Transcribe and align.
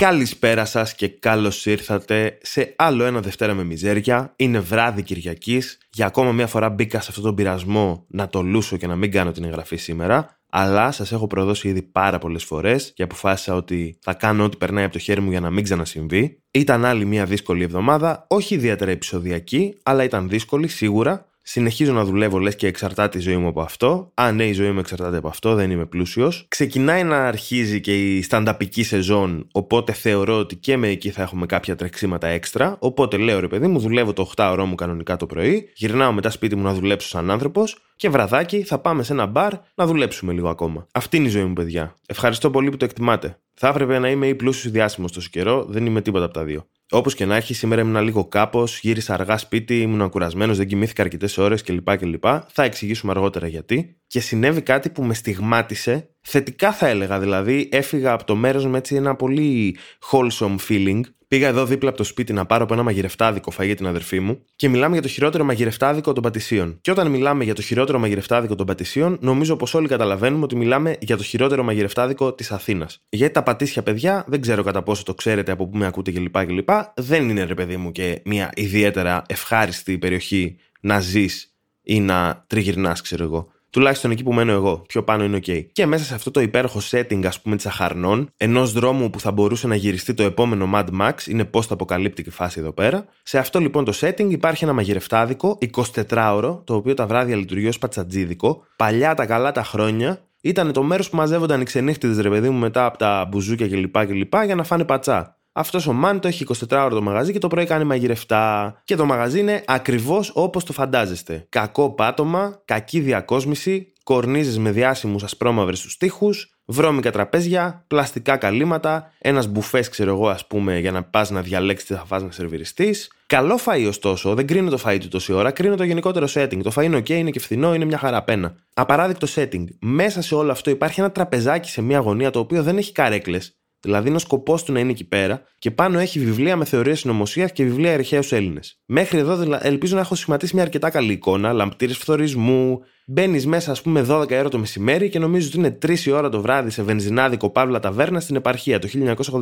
Καλησπέρα 0.00 0.64
σας 0.64 0.94
και 0.94 1.08
καλώς 1.08 1.66
ήρθατε 1.66 2.38
σε 2.42 2.74
άλλο 2.76 3.04
ένα 3.04 3.20
Δευτέρα 3.20 3.54
με 3.54 3.64
Μιζέρια. 3.64 4.32
Είναι 4.36 4.58
βράδυ 4.58 5.02
Κυριακής. 5.02 5.78
Για 5.92 6.06
ακόμα 6.06 6.32
μια 6.32 6.46
φορά 6.46 6.68
μπήκα 6.70 7.00
σε 7.00 7.06
αυτόν 7.08 7.24
τον 7.24 7.34
πειρασμό 7.34 8.04
να 8.08 8.28
το 8.28 8.42
λούσω 8.42 8.76
και 8.76 8.86
να 8.86 8.96
μην 8.96 9.10
κάνω 9.10 9.32
την 9.32 9.44
εγγραφή 9.44 9.76
σήμερα. 9.76 10.38
Αλλά 10.50 10.90
σας 10.92 11.12
έχω 11.12 11.26
προδώσει 11.26 11.68
ήδη 11.68 11.82
πάρα 11.82 12.18
πολλές 12.18 12.44
φορές 12.44 12.92
και 12.94 13.02
αποφάσισα 13.02 13.54
ότι 13.54 13.98
θα 14.00 14.14
κάνω 14.14 14.44
ό,τι 14.44 14.56
περνάει 14.56 14.84
από 14.84 14.92
το 14.92 14.98
χέρι 14.98 15.20
μου 15.20 15.30
για 15.30 15.40
να 15.40 15.50
μην 15.50 15.64
ξανασυμβεί. 15.64 16.42
Ήταν 16.50 16.84
άλλη 16.84 17.04
μια 17.04 17.24
δύσκολη 17.24 17.62
εβδομάδα, 17.62 18.26
όχι 18.28 18.54
ιδιαίτερα 18.54 18.90
επεισοδιακή, 18.90 19.76
αλλά 19.82 20.04
ήταν 20.04 20.28
δύσκολη 20.28 20.68
σίγουρα. 20.68 21.29
Συνεχίζω 21.42 21.92
να 21.92 22.04
δουλεύω 22.04 22.38
λες 22.38 22.56
και 22.56 22.66
εξαρτάται 22.66 23.18
η 23.18 23.20
ζωή 23.20 23.36
μου 23.36 23.48
από 23.48 23.60
αυτό. 23.60 24.10
Αν 24.14 24.36
ναι, 24.36 24.44
η 24.46 24.52
ζωή 24.52 24.70
μου 24.70 24.78
εξαρτάται 24.78 25.16
από 25.16 25.28
αυτό, 25.28 25.54
δεν 25.54 25.70
είμαι 25.70 25.86
πλούσιος. 25.86 26.44
Ξεκινάει 26.48 27.04
να 27.04 27.26
αρχίζει 27.26 27.80
και 27.80 28.16
η 28.16 28.22
στανταπική 28.22 28.82
σεζόν, 28.82 29.48
οπότε 29.52 29.92
θεωρώ 29.92 30.38
ότι 30.38 30.56
και 30.56 30.76
με 30.76 30.88
εκεί 30.88 31.10
θα 31.10 31.22
έχουμε 31.22 31.46
κάποια 31.46 31.76
τρεξίματα 31.76 32.26
έξτρα. 32.26 32.76
Οπότε 32.78 33.16
λέω 33.16 33.40
ρε 33.40 33.48
παιδί 33.48 33.66
μου, 33.66 33.78
δουλεύω 33.78 34.12
το 34.12 34.30
8 34.36 34.48
ώρο 34.52 34.66
μου 34.66 34.74
κανονικά 34.74 35.16
το 35.16 35.26
πρωί, 35.26 35.70
γυρνάω 35.74 36.12
μετά 36.12 36.30
σπίτι 36.30 36.56
μου 36.56 36.62
να 36.62 36.74
δουλέψω 36.74 37.08
σαν 37.08 37.30
άνθρωπος 37.30 37.78
και 37.96 38.08
βραδάκι 38.08 38.62
θα 38.62 38.78
πάμε 38.78 39.02
σε 39.02 39.12
ένα 39.12 39.26
μπαρ 39.26 39.52
να 39.74 39.86
δουλέψουμε 39.86 40.32
λίγο 40.32 40.48
ακόμα. 40.48 40.86
Αυτή 40.92 41.16
είναι 41.16 41.26
η 41.26 41.30
ζωή 41.30 41.44
μου, 41.44 41.52
παιδιά. 41.52 41.94
Ευχαριστώ 42.06 42.50
πολύ 42.50 42.70
που 42.70 42.76
το 42.76 42.84
εκτιμάτε. 42.84 43.38
Θα 43.54 43.68
έπρεπε 43.68 43.98
να 43.98 44.10
είμαι 44.10 44.26
ή 44.26 44.34
πλούσιος 44.34 44.64
ή 44.64 44.70
διάσημος 44.70 45.12
τόσο 45.12 45.28
καιρό, 45.32 45.64
δεν 45.68 45.86
είμαι 45.86 46.00
τίποτα 46.00 46.24
από 46.24 46.34
τα 46.34 46.44
δύο. 46.44 46.66
Όπως 46.92 47.14
και 47.14 47.24
να 47.24 47.36
έχει, 47.36 47.54
σήμερα 47.54 47.80
ήμουν 47.80 48.02
λίγο 48.02 48.24
κάπως, 48.24 48.80
γύρισα 48.80 49.14
αργά 49.14 49.38
σπίτι, 49.38 49.80
ήμουν 49.80 50.02
ακουρασμένο, 50.02 50.54
δεν 50.54 50.66
κοιμήθηκα 50.66 51.02
αρκετές 51.02 51.38
ώρες 51.38 51.62
κλπ. 51.62 51.96
κλπ. 51.96 52.24
Θα 52.48 52.62
εξηγήσουμε 52.62 53.12
αργότερα 53.12 53.46
γιατί. 53.46 54.00
Και 54.06 54.20
συνέβη 54.20 54.62
κάτι 54.62 54.90
που 54.90 55.02
με 55.02 55.14
στιγμάτισε, 55.14 56.14
θετικά 56.20 56.72
θα 56.72 56.88
έλεγα 56.88 57.18
δηλαδή. 57.18 57.68
Έφυγα 57.72 58.12
από 58.12 58.24
το 58.24 58.34
μέρος 58.36 58.66
με 58.66 58.78
έτσι 58.78 58.94
ένα 58.94 59.14
πολύ 59.14 59.76
wholesome 60.10 60.56
feeling. 60.68 61.00
Πήγα 61.28 61.48
εδώ 61.48 61.64
δίπλα 61.64 61.88
από 61.88 61.98
το 61.98 62.04
σπίτι 62.04 62.32
να 62.32 62.46
πάρω 62.46 62.64
από 62.64 62.74
ένα 62.74 62.82
μαγειρευτάδικο 62.82 63.50
φαγή 63.50 63.74
την 63.74 63.86
αδερφή 63.86 64.20
μου 64.20 64.44
και 64.56 64.68
μιλάμε 64.68 64.92
για 64.92 65.02
το 65.02 65.08
χειρότερο 65.08 65.44
μαγειρευτάδικο 65.44 66.12
των 66.12 66.22
πατησίων. 66.22 66.78
Και 66.80 66.90
όταν 66.90 67.10
μιλάμε 67.10 67.44
για 67.44 67.54
το 67.54 67.62
χειρότερο 67.62 67.98
μαγειρευτάδικο 67.98 68.54
των 68.54 68.66
πατησίων, 68.66 69.18
νομίζω 69.20 69.56
πως 69.56 69.74
όλοι 69.74 69.88
καταλαβαίνουμε 69.88 70.44
ότι 70.44 70.56
μιλάμε 70.56 70.96
για 71.00 71.16
το 71.16 71.22
χειρότερο 71.22 71.62
μαγειρευτάδικο 71.62 72.32
της 72.34 72.50
Αθήνας. 72.50 73.02
Γιατί 73.08 73.34
τα 73.34 73.42
πατήσια 73.42 73.82
παιδιά, 73.82 74.24
δεν 74.28 74.40
ξέρω 74.40 74.62
κατά 74.62 74.82
πόσο 74.82 75.02
το 75.02 75.14
ξέρετε 75.14 75.52
από 75.52 75.68
πού 75.68 75.78
με 75.78 75.86
ακούτε 75.86 76.10
κλπ. 76.10 76.46
κλπ. 76.46 76.68
Δεν 76.94 77.28
είναι 77.28 77.44
ρε 77.44 77.54
παιδί 77.54 77.76
μου 77.76 77.92
και 77.92 78.20
μια 78.24 78.50
ιδιαίτερα 78.54 79.22
ευχάριστη 79.28 79.98
περιοχή 79.98 80.56
να 80.80 81.00
ζεις 81.00 81.54
ή 81.82 82.00
να 82.00 82.44
τριγυρνάς, 82.46 83.00
ξέρω 83.00 83.24
εγώ. 83.24 83.52
Τουλάχιστον 83.70 84.10
εκεί 84.10 84.22
που 84.22 84.32
μένω 84.32 84.52
εγώ. 84.52 84.82
Πιο 84.88 85.02
πάνω 85.02 85.24
είναι 85.24 85.36
OK. 85.36 85.64
Και 85.72 85.86
μέσα 85.86 86.04
σε 86.04 86.14
αυτό 86.14 86.30
το 86.30 86.40
υπέροχο 86.40 86.80
setting, 86.90 87.24
ας 87.24 87.40
πούμε, 87.40 87.56
της 87.56 87.66
αχαρνών, 87.66 88.30
ενός 88.36 88.72
δρόμου 88.72 89.10
που 89.10 89.20
θα 89.20 89.30
μπορούσε 89.30 89.66
να 89.66 89.74
γυριστεί 89.74 90.14
το 90.14 90.22
επόμενο 90.22 90.70
Mad 90.74 90.86
Max, 91.00 91.26
είναι 91.26 91.44
πώς 91.44 91.66
το 91.66 91.74
αποκαλύπτει 91.74 92.30
φάση 92.30 92.60
εδώ 92.60 92.72
πέρα. 92.72 93.04
Σε 93.22 93.38
αυτό 93.38 93.58
λοιπόν 93.58 93.84
το 93.84 93.92
setting 94.00 94.26
υπάρχει 94.28 94.64
ένα 94.64 94.72
μαγειρευτάδικο 94.72 95.58
24ωρο, 95.76 96.60
το 96.64 96.74
οποίο 96.74 96.94
τα 96.94 97.06
βράδια 97.06 97.36
λειτουργεί 97.36 97.66
ως 97.66 97.78
πατσατζίδικο. 97.78 98.64
Παλιά 98.76 99.14
τα 99.14 99.26
καλά 99.26 99.52
τα 99.52 99.64
χρόνια 99.64 100.20
ήταν 100.40 100.72
το 100.72 100.82
μέρος 100.82 101.10
που 101.10 101.16
μαζεύονταν 101.16 101.60
οι 101.60 101.64
ξενύχτιδε, 101.64 102.22
ρε 102.22 102.28
παιδί 102.28 102.48
μου, 102.48 102.58
μετά 102.58 102.84
από 102.84 102.98
τα 102.98 103.26
μπουζούκια 103.30 103.68
κλπ. 103.68 104.06
κλπ 104.06 104.34
για 104.44 104.54
να 104.54 104.64
φάνε 104.64 104.84
πατσά. 104.84 105.39
Αυτός 105.52 105.86
ο 105.86 105.92
Μάν 105.92 106.20
το 106.20 106.28
έχει 106.28 106.46
24 106.48 106.54
ώρα 106.70 106.88
το 106.88 107.02
μαγαζί 107.02 107.32
και 107.32 107.38
το 107.38 107.48
πρωί 107.48 107.66
κάνει 107.66 107.84
μαγειρευτά. 107.84 108.74
Και 108.84 108.96
το 108.96 109.04
μαγαζί 109.04 109.38
είναι 109.38 109.62
ακριβώς 109.66 110.30
όπως 110.34 110.64
το 110.64 110.72
φαντάζεστε. 110.72 111.46
Κακό 111.48 111.90
πάτωμα, 111.90 112.62
κακή 112.64 113.00
διακόσμηση, 113.00 113.92
κορνίζε 114.02 114.60
με 114.60 114.70
διάσημους 114.70 115.22
ασπρόμαυρες 115.22 115.78
στους 115.78 115.96
τοίχους, 115.96 116.60
βρώμικα 116.64 117.10
τραπέζια, 117.10 117.84
πλαστικά 117.86 118.36
καλύματα, 118.36 119.12
ένας 119.18 119.46
μπουφές, 119.46 119.88
ξέρω 119.88 120.10
εγώ, 120.10 120.28
ας 120.28 120.46
πούμε, 120.46 120.78
για 120.78 120.90
να 120.90 121.02
πας 121.02 121.30
να 121.30 121.42
διαλέξεις 121.42 121.88
τι 121.88 121.94
θα 121.94 122.04
φας 122.04 122.22
να 122.22 122.30
σερβιριστείς. 122.30 123.12
Καλό 123.26 123.58
φαΐ 123.64 123.84
ωστόσο, 123.88 124.34
δεν 124.34 124.46
κρίνω 124.46 124.70
το 124.70 124.78
φαΐ 124.84 124.98
του 125.00 125.08
τόση 125.08 125.32
ώρα, 125.32 125.50
κρίνω 125.50 125.76
το 125.76 125.84
γενικότερο 125.84 126.26
setting. 126.34 126.60
Το 126.62 126.72
φαΐ 126.74 126.82
είναι 126.82 126.98
ok, 126.98 127.08
είναι 127.08 127.30
και 127.30 127.40
φθηνό, 127.40 127.74
είναι 127.74 127.84
μια 127.84 127.98
χαρά 127.98 128.22
πένα. 128.22 128.54
Απαράδεικτο 128.74 129.26
setting. 129.34 129.64
Μέσα 129.80 130.22
σε 130.22 130.34
όλο 130.34 130.50
αυτό 130.50 130.70
υπάρχει 130.70 131.00
ένα 131.00 131.10
τραπεζάκι 131.10 131.70
σε 131.70 131.82
μια 131.82 131.98
γωνία 131.98 132.30
το 132.30 132.38
οποίο 132.38 132.62
δεν 132.62 132.76
έχει 132.76 132.92
καρέκλες. 132.92 133.59
Δηλαδή 133.80 134.08
είναι 134.08 134.16
ο 134.16 134.20
σκοπός 134.20 134.64
του 134.64 134.72
να 134.72 134.80
είναι 134.80 134.90
εκεί 134.90 135.04
πέρα 135.04 135.42
και 135.58 135.70
πάνω 135.70 135.98
έχει 135.98 136.18
βιβλία 136.18 136.56
με 136.56 136.64
θεωρίες 136.64 136.98
συνωμοσίας 136.98 137.52
και 137.52 137.64
βιβλία 137.64 137.94
αρχαίου 137.94 138.22
Έλληνες. 138.30 138.80
Μέχρι 138.86 139.18
εδώ 139.18 139.58
ελπίζω 139.60 139.94
να 139.94 140.00
έχω 140.00 140.14
σχηματίσει 140.14 140.54
μια 140.54 140.64
αρκετά 140.64 140.90
καλή 140.90 141.12
εικόνα, 141.12 141.52
λαμπτήρες 141.52 141.96
φθορισμού, 141.96 142.80
Μπαίνεις 143.12 143.46
μέσα, 143.46 143.70
ας 143.70 143.82
πούμε, 143.82 144.06
12 144.08 144.30
ώρα 144.30 144.48
το 144.48 144.58
μεσημέρι 144.58 145.08
και 145.08 145.18
νομίζω 145.18 145.46
ότι 145.48 145.58
είναι 145.58 145.78
3 145.82 146.06
η 146.06 146.10
ώρα 146.10 146.28
το 146.28 146.40
βράδυ 146.40 146.70
σε 146.70 146.82
βενζινάδικο 146.82 147.50
Παύλα 147.50 147.80
Ταβέρνα 147.80 148.20
στην 148.20 148.36
επαρχία 148.36 148.78
το 148.78 148.88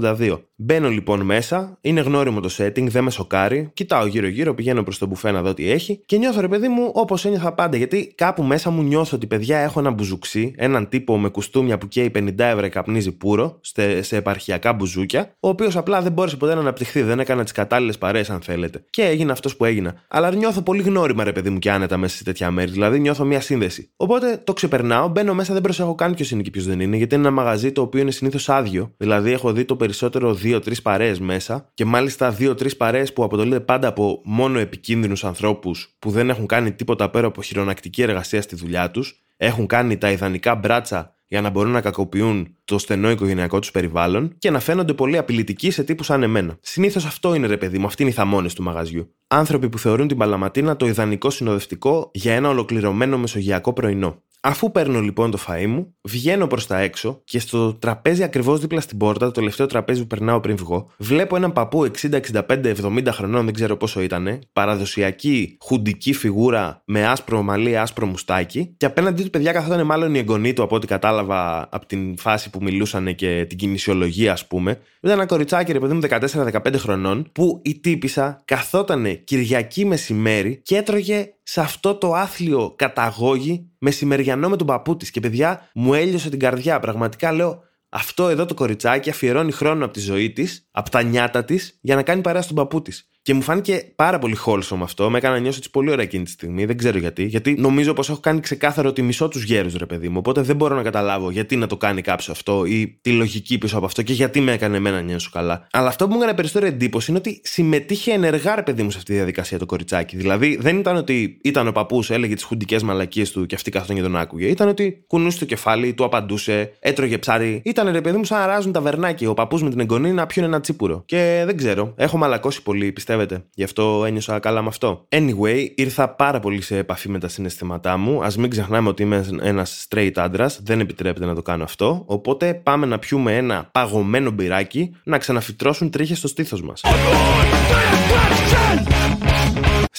1982. 0.00 0.40
Μπαίνω 0.56 0.88
λοιπόν 0.88 1.20
μέσα, 1.20 1.78
είναι 1.80 2.00
γνώριμο 2.00 2.40
το 2.40 2.54
setting, 2.58 2.86
δεν 2.88 3.04
με 3.04 3.10
σοκάρει, 3.10 3.70
κοιτάω 3.74 4.06
γύρω-γύρω, 4.06 4.54
πηγαίνω 4.54 4.82
προς 4.82 4.98
το 4.98 5.06
μπουφέ 5.06 5.30
να 5.30 5.42
δω 5.42 5.54
τι 5.54 5.70
έχει 5.70 6.02
και 6.06 6.16
νιώθω 6.16 6.40
ρε 6.40 6.48
παιδί 6.48 6.68
μου 6.68 6.90
όπως 6.94 7.24
ένιωθα 7.24 7.52
πάντα. 7.52 7.76
Γιατί 7.76 8.12
κάπου 8.16 8.42
μέσα 8.42 8.70
μου 8.70 8.82
νιώθω 8.82 9.16
ότι 9.16 9.26
παιδιά 9.26 9.58
έχω 9.58 9.80
ένα 9.80 9.90
μπουζουξί, 9.90 10.54
έναν 10.56 10.88
τύπο 10.88 11.18
με 11.18 11.28
κουστούμια 11.28 11.78
που 11.78 11.88
καίει 11.88 12.10
50 12.14 12.38
ευρώ 12.38 12.60
και 12.60 12.68
καπνίζει 12.68 13.12
πουρο 13.12 13.60
σε 14.00 14.16
επαρχιακά 14.16 14.72
μπουζούκια, 14.72 15.34
ο 15.40 15.48
οποίος 15.48 15.76
απλά 15.76 16.00
δεν 16.00 16.12
μπόρεσε 16.12 16.36
ποτέ 16.36 16.54
να 16.54 16.60
αναπτυχθεί, 16.60 17.02
δεν 17.02 17.20
έκανα 17.20 17.42
τις 17.42 17.52
κατάλληλες 17.52 17.98
παρέ 17.98 18.20
αν 18.28 18.40
θέλετε. 18.40 18.84
Και 18.90 19.02
έγινε 19.02 19.32
αυτός 19.32 19.56
που 19.56 19.64
έγινα. 19.64 19.94
Αλλά 20.08 20.34
νιώθω 20.34 20.62
πολύ 20.62 20.82
γνώριμα 20.82 21.24
ρε 21.24 21.32
παιδί 21.32 21.50
μου 21.50 21.58
και 21.58 21.70
άνετα 21.70 21.96
μέσα 21.96 22.16
σε 22.16 22.24
τέτοια 22.24 22.50
μέρη. 22.50 22.70
Δηλαδή 22.70 23.00
νιώθω 23.00 23.24
μια 23.24 23.40
σύνδεση. 23.40 23.56
Οπότε 23.96 24.40
το 24.44 24.52
ξεπερνάω, 24.52 25.08
μπαίνω 25.08 25.34
μέσα, 25.34 25.52
δεν 25.52 25.62
προσέχω 25.62 25.94
καν 25.94 26.14
ποιος 26.14 26.30
είναι 26.30 26.42
και 26.42 26.50
ποιος 26.50 26.64
δεν 26.64 26.80
είναι, 26.80 26.96
γιατί 26.96 27.14
είναι 27.14 27.26
ένα 27.26 27.34
μαγαζί 27.34 27.72
το 27.72 27.80
οποίο 27.80 28.00
είναι 28.00 28.10
συνήθως 28.10 28.48
άδειο. 28.48 28.94
Δηλαδή 28.96 29.32
έχω 29.32 29.52
δει 29.52 29.64
το 29.64 29.76
περισσότερο 29.76 30.34
δύο-τρεις 30.34 30.82
παρέες 30.82 31.20
μέσα 31.20 31.70
και 31.74 31.84
μάλιστα 31.84 32.30
δύο-τρεις 32.30 32.76
παρέες 32.76 33.12
που 33.12 33.24
αποτελούνται 33.24 33.60
πάντα 33.60 33.88
από 33.88 34.20
μόνο 34.24 34.58
επικίνδυνους 34.58 35.24
ανθρώπους 35.24 35.96
που 35.98 36.10
δεν 36.10 36.30
έχουν 36.30 36.46
κάνει 36.46 36.72
τίποτα 36.72 37.10
πέρα 37.10 37.26
από 37.26 37.42
χειρονακτική 37.42 38.02
εργασία 38.02 38.42
στη 38.42 38.56
δουλειά 38.56 38.90
τους. 38.90 39.22
Έχουν 39.40 39.66
κάνει 39.66 39.98
τα 39.98 40.10
ιδανικά 40.10 40.54
μπράτσα 40.54 41.14
για 41.26 41.40
να 41.40 41.50
μπορούν 41.50 41.72
να 41.72 41.80
κακοποιούν 41.80 42.56
το 42.64 42.78
στενό 42.78 43.10
οικογενειακό 43.10 43.58
τους 43.58 43.70
περιβάλλον 43.70 44.34
και 44.38 44.50
να 44.50 44.60
φαίνονται 44.60 44.94
πολύ 44.94 45.18
απειλητικοί 45.18 45.70
σε 45.70 45.84
τύπους 45.84 46.06
σαν 46.06 46.22
εμένα. 46.22 46.58
Συνήθως 46.60 47.04
αυτό 47.04 47.34
είναι 47.34 47.46
ρε 47.46 47.56
παιδί 47.56 47.78
μου, 47.78 47.86
αυτή 47.86 48.02
είναι 48.02 48.10
οι 48.10 48.14
θαμώνες 48.14 48.54
του 48.54 48.62
μαγαζιού. 48.62 49.14
Άνθρωποι 49.26 49.68
που 49.68 49.78
θεωρούν 49.78 50.08
την 50.08 50.16
Παλαματίνα 50.16 50.76
το 50.76 50.86
ιδανικό 50.86 51.30
συνοδευτικό 51.30 52.10
για 52.14 52.34
ένα 52.34 52.48
ολοκληρωμένο 52.48 53.18
μεσογειακό 53.18 53.72
πρωινό. 53.72 54.22
Αφού 54.40 54.70
παίρνω 54.70 55.00
λοιπόν 55.00 55.30
το 55.30 55.38
φαΐ 55.46 55.66
μου, 55.66 55.94
βγαίνω 56.02 56.46
προς 56.46 56.66
τα 56.66 56.78
έξω 56.78 57.20
και 57.24 57.38
στο 57.38 57.74
τραπέζι 57.74 58.22
ακριβώς 58.22 58.60
δίπλα 58.60 58.80
στην 58.80 58.98
πόρτα, 58.98 59.26
το 59.26 59.32
τελευταίο 59.32 59.66
τραπέζι 59.66 60.00
που 60.00 60.06
περνάω 60.06 60.40
πριν 60.40 60.56
βγω, 60.56 60.90
βλέπω 60.96 61.36
έναν 61.36 61.52
παππού 61.52 61.90
60, 62.00 62.20
65, 62.32 62.74
70 62.82 63.06
χρονών, 63.10 63.44
δεν 63.44 63.54
ξέρω 63.54 63.76
πόσο 63.76 64.00
ήταν, 64.00 64.38
παραδοσιακή 64.52 65.56
χουντική 65.60 66.12
φιγούρα 66.12 66.82
με 66.84 67.06
άσπρο 67.06 67.42
μαλλί, 67.42 67.78
άσπρο 67.78 68.06
μουστάκι, 68.06 68.74
και 68.76 68.86
απέναντί 68.86 69.22
του 69.22 69.30
παιδιά 69.30 69.52
καθόταν 69.52 69.86
μάλλον 69.86 70.14
η 70.14 70.18
εγγονή 70.18 70.52
του 70.52 70.62
από 70.62 70.74
ό,τι 70.74 70.86
κατάλαβα 70.86 71.68
από 71.70 71.86
την 71.86 72.18
φάση 72.18 72.50
που 72.50 72.58
μιλούσαν 72.62 73.14
και 73.14 73.44
την 73.48 73.58
κινησιολογία, 73.58 74.32
ας 74.32 74.46
πούμε. 74.46 74.78
Ήταν 75.00 75.16
ένα 75.16 75.26
κοριτσάκι, 75.26 75.72
ρε 75.72 75.78
παιδί 75.78 75.94
μου, 75.94 76.00
14-15 76.00 76.74
χρονών, 76.76 77.30
που 77.32 77.60
η 77.64 77.78
τύπησα 77.78 78.42
καθότανε 78.44 79.12
Κυριακή 79.14 79.84
μεσημέρι 79.84 80.60
και 80.62 80.76
έτρωγε 80.76 81.32
σε 81.50 81.60
αυτό 81.60 81.94
το 81.94 82.14
άθλιο 82.14 82.74
καταγόγι 82.76 83.70
μεσημεριανό 83.78 84.48
με 84.48 84.56
τον 84.56 84.66
παππού 84.66 84.96
της. 84.96 85.10
Και 85.10 85.20
παιδιά, 85.20 85.70
μου 85.74 85.94
έλειωσε 85.94 86.30
την 86.30 86.38
καρδιά. 86.38 86.80
Πραγματικά 86.80 87.32
λέω, 87.32 87.62
αυτό 87.88 88.28
εδώ 88.28 88.44
το 88.44 88.54
κοριτσάκι 88.54 89.10
αφιερώνει 89.10 89.52
χρόνο 89.52 89.84
από 89.84 89.92
τη 89.94 90.00
ζωή 90.00 90.32
της, 90.32 90.68
από 90.70 90.90
τα 90.90 91.02
νιάτα 91.02 91.44
της, 91.44 91.78
για 91.80 91.94
να 91.94 92.02
κάνει 92.02 92.20
παρέα 92.20 92.42
στον 92.42 92.56
παππού 92.56 92.82
της. 92.82 93.08
Και 93.28 93.34
μου 93.34 93.42
φάνηκε 93.42 93.92
πάρα 93.96 94.18
πολύ 94.18 94.36
με 94.70 94.82
αυτό. 94.82 95.10
Με 95.10 95.18
έκανα 95.18 95.34
να 95.34 95.40
νιώσω 95.40 95.56
έτσι 95.58 95.70
πολύ 95.70 95.90
ωραία 95.90 96.04
εκείνη 96.04 96.24
τη 96.24 96.30
στιγμή. 96.30 96.64
Δεν 96.64 96.76
ξέρω 96.76 96.98
γιατί. 96.98 97.24
Γιατί 97.24 97.54
νομίζω 97.58 97.92
πως 97.92 98.08
έχω 98.08 98.20
κάνει 98.20 98.40
ξεκάθαρο 98.40 98.88
ότι 98.88 99.02
μισό 99.02 99.28
τους 99.28 99.42
γέρους, 99.42 99.74
ρε 99.74 99.86
παιδί 99.86 100.08
μου. 100.08 100.16
Οπότε 100.18 100.40
δεν 100.40 100.56
μπορώ 100.56 100.76
να 100.76 100.82
καταλάβω 100.82 101.30
γιατί 101.30 101.56
να 101.56 101.66
το 101.66 101.76
κάνει 101.76 102.02
κάποιος 102.02 102.28
αυτό 102.28 102.64
ή 102.64 102.98
τη 103.00 103.10
λογική 103.10 103.58
πίσω 103.58 103.76
από 103.76 103.86
αυτό 103.86 104.02
και 104.02 104.12
γιατί 104.12 104.40
με 104.40 104.52
έκανε 104.52 104.76
εμένα 104.76 104.96
να 104.96 105.02
νιώσω 105.02 105.30
καλά. 105.32 105.66
Αλλά 105.70 105.88
αυτό 105.88 106.06
που 106.06 106.12
μου 106.12 106.18
έκανε 106.20 106.34
περισσότερη 106.34 106.66
εντύπωση 106.66 107.10
είναι 107.10 107.18
ότι 107.18 107.40
συμμετείχε 107.44 108.12
ενεργά, 108.12 108.54
ρε 108.54 108.62
παιδί 108.62 108.82
μου, 108.82 108.90
σε 108.90 108.96
αυτή 108.96 109.10
τη 109.10 109.16
διαδικασία 109.16 109.58
το 109.58 109.66
κοριτσάκι. 109.66 110.16
Δηλαδή 110.16 110.58
δεν 110.60 110.78
ήταν 110.78 110.96
ότι 110.96 111.38
ήταν 111.42 111.66
ο 111.66 111.72
παππούς, 111.72 112.10
έλεγε 112.10 112.34
τις 112.34 112.44
χουντικές 112.44 112.82
μαλακίες 112.82 113.30
του 113.30 113.46
και 113.46 113.54
αυτή 113.54 113.70
καθόταν 113.70 113.96
και 113.96 114.02
τον 114.02 114.16
άκουγε. 114.16 114.46
Ήταν 114.46 114.68
ότι 114.68 115.04
κουνούσε 115.06 115.38
το 115.38 115.44
κεφάλι, 115.44 115.94
του 115.94 116.04
απαντούσε, 116.04 116.72
έτρωγε 116.80 117.18
ψάρι. 117.18 117.62
Ήταν 117.64 117.92
ρε 117.92 118.00
παιδί 118.00 118.16
μου 118.16 118.24
σαν 118.24 118.38
να 118.38 118.46
ράζουν 118.46 118.72
τα 118.72 118.80
βερνάκι. 118.80 119.26
Ο 119.26 119.34
παππούς 119.34 119.62
με 119.62 119.70
την 119.70 119.80
εγγονή 119.80 120.12
να 120.12 120.26
πιούν 120.26 120.44
ένα 120.44 120.60
τσίπουρο. 120.60 121.02
Και 121.06 121.42
δεν 121.46 121.56
ξέρω. 121.56 121.92
Έχω 121.96 122.16
μαλακώσει 122.16 122.62
πολύ, 122.62 122.92
πιστεύω 122.92 123.16
Γι' 123.54 123.64
αυτό 123.64 124.04
ένιωσα 124.06 124.38
καλά 124.38 124.62
με 124.62 124.68
αυτό. 124.68 125.06
Anyway, 125.08 125.68
ήρθα 125.74 126.08
πάρα 126.08 126.40
πολύ 126.40 126.60
σε 126.60 126.76
επαφή 126.76 127.08
με 127.08 127.18
τα 127.18 127.28
συναισθήματά 127.28 127.96
μου. 127.96 128.22
Α 128.22 128.30
μην 128.38 128.50
ξεχνάμε 128.50 128.88
ότι 128.88 129.02
είμαι 129.02 129.26
ένας 129.40 129.86
straight 129.88 130.12
άντρας, 130.14 130.60
δεν 130.62 130.80
επιτρέπεται 130.80 131.26
να 131.26 131.34
το 131.34 131.42
κάνω 131.42 131.64
αυτό. 131.64 132.02
Οπότε 132.06 132.54
πάμε 132.54 132.86
να 132.86 132.98
πιούμε 132.98 133.36
ένα 133.36 133.68
παγωμένο 133.72 134.30
μπυράκι 134.30 134.94
να 135.04 135.18
ξαναφυτρώσουν 135.18 135.90
τρίχες 135.90 136.18
στο 136.18 136.28
στήθος 136.28 136.62
μας. 136.62 136.82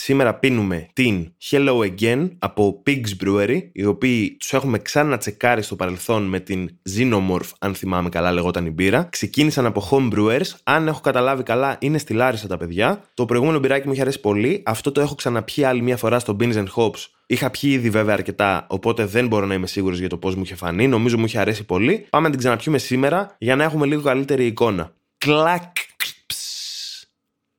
Σήμερα 0.09 0.33
πίνουμε 0.33 0.87
την 0.93 1.33
Hello 1.49 1.79
Again 1.79 2.29
από 2.39 2.83
Pigs 2.85 3.23
Brewery, 3.23 3.69
οι 3.71 3.85
οποίοι 3.85 4.35
τους 4.39 4.53
έχουμε 4.53 4.79
ξανατσεκάρει 4.79 5.61
στο 5.61 5.75
παρελθόν 5.75 6.23
με 6.23 6.39
την 6.39 6.69
Xenomorph, 6.95 7.49
αν 7.59 7.75
θυμάμαι 7.75 8.09
καλά, 8.09 8.31
λεγόταν 8.31 8.65
η 8.65 8.69
μπύρα. 8.69 9.03
Ξεκίνησαν 9.03 9.65
από 9.65 9.87
home 9.91 10.13
brewers. 10.13 10.45
Αν 10.63 10.87
έχω 10.87 10.99
καταλάβει 10.99 11.43
καλά, 11.43 11.77
είναι 11.79 11.97
στη 11.97 12.13
Λάρισα 12.13 12.47
τα 12.47 12.57
παιδιά. 12.57 13.03
Το 13.13 13.25
προηγούμενο 13.25 13.59
μπυράκι 13.59 13.87
μου 13.87 13.93
είχε 13.93 14.01
αρέσει 14.01 14.19
πολύ. 14.19 14.63
Αυτό 14.65 14.91
το 14.91 15.01
έχω 15.01 15.15
ξαναπιεί 15.15 15.63
άλλη 15.63 15.81
μια 15.81 15.97
φορά 15.97 16.19
στο 16.19 16.35
Beans 16.39 16.53
and 16.53 16.67
Hops. 16.75 17.05
Είχα 17.25 17.49
πιει 17.49 17.69
ήδη 17.73 17.89
βέβαια 17.89 18.13
αρκετά, 18.13 18.65
οπότε 18.69 19.05
δεν 19.05 19.27
μπορώ 19.27 19.45
να 19.45 19.53
είμαι 19.53 19.67
σίγουρος 19.67 19.99
για 19.99 20.09
το 20.09 20.17
πώς 20.17 20.35
μου 20.35 20.41
είχε 20.41 20.55
φανεί. 20.55 20.87
Νομίζω 20.87 21.17
μου 21.17 21.25
είχε 21.25 21.39
αρέσει 21.39 21.65
πολύ. 21.65 22.05
Πάμε 22.09 22.23
να 22.23 22.29
την 22.29 22.39
ξαναπιούμε 22.39 22.77
σήμερα 22.77 23.35
για 23.39 23.55
να 23.55 23.63
έχουμε 23.63 23.85
λίγο 23.85 24.01
καλύτερη 24.01 24.45
εικόνα. 24.45 24.93
Κλακ. 25.17 25.63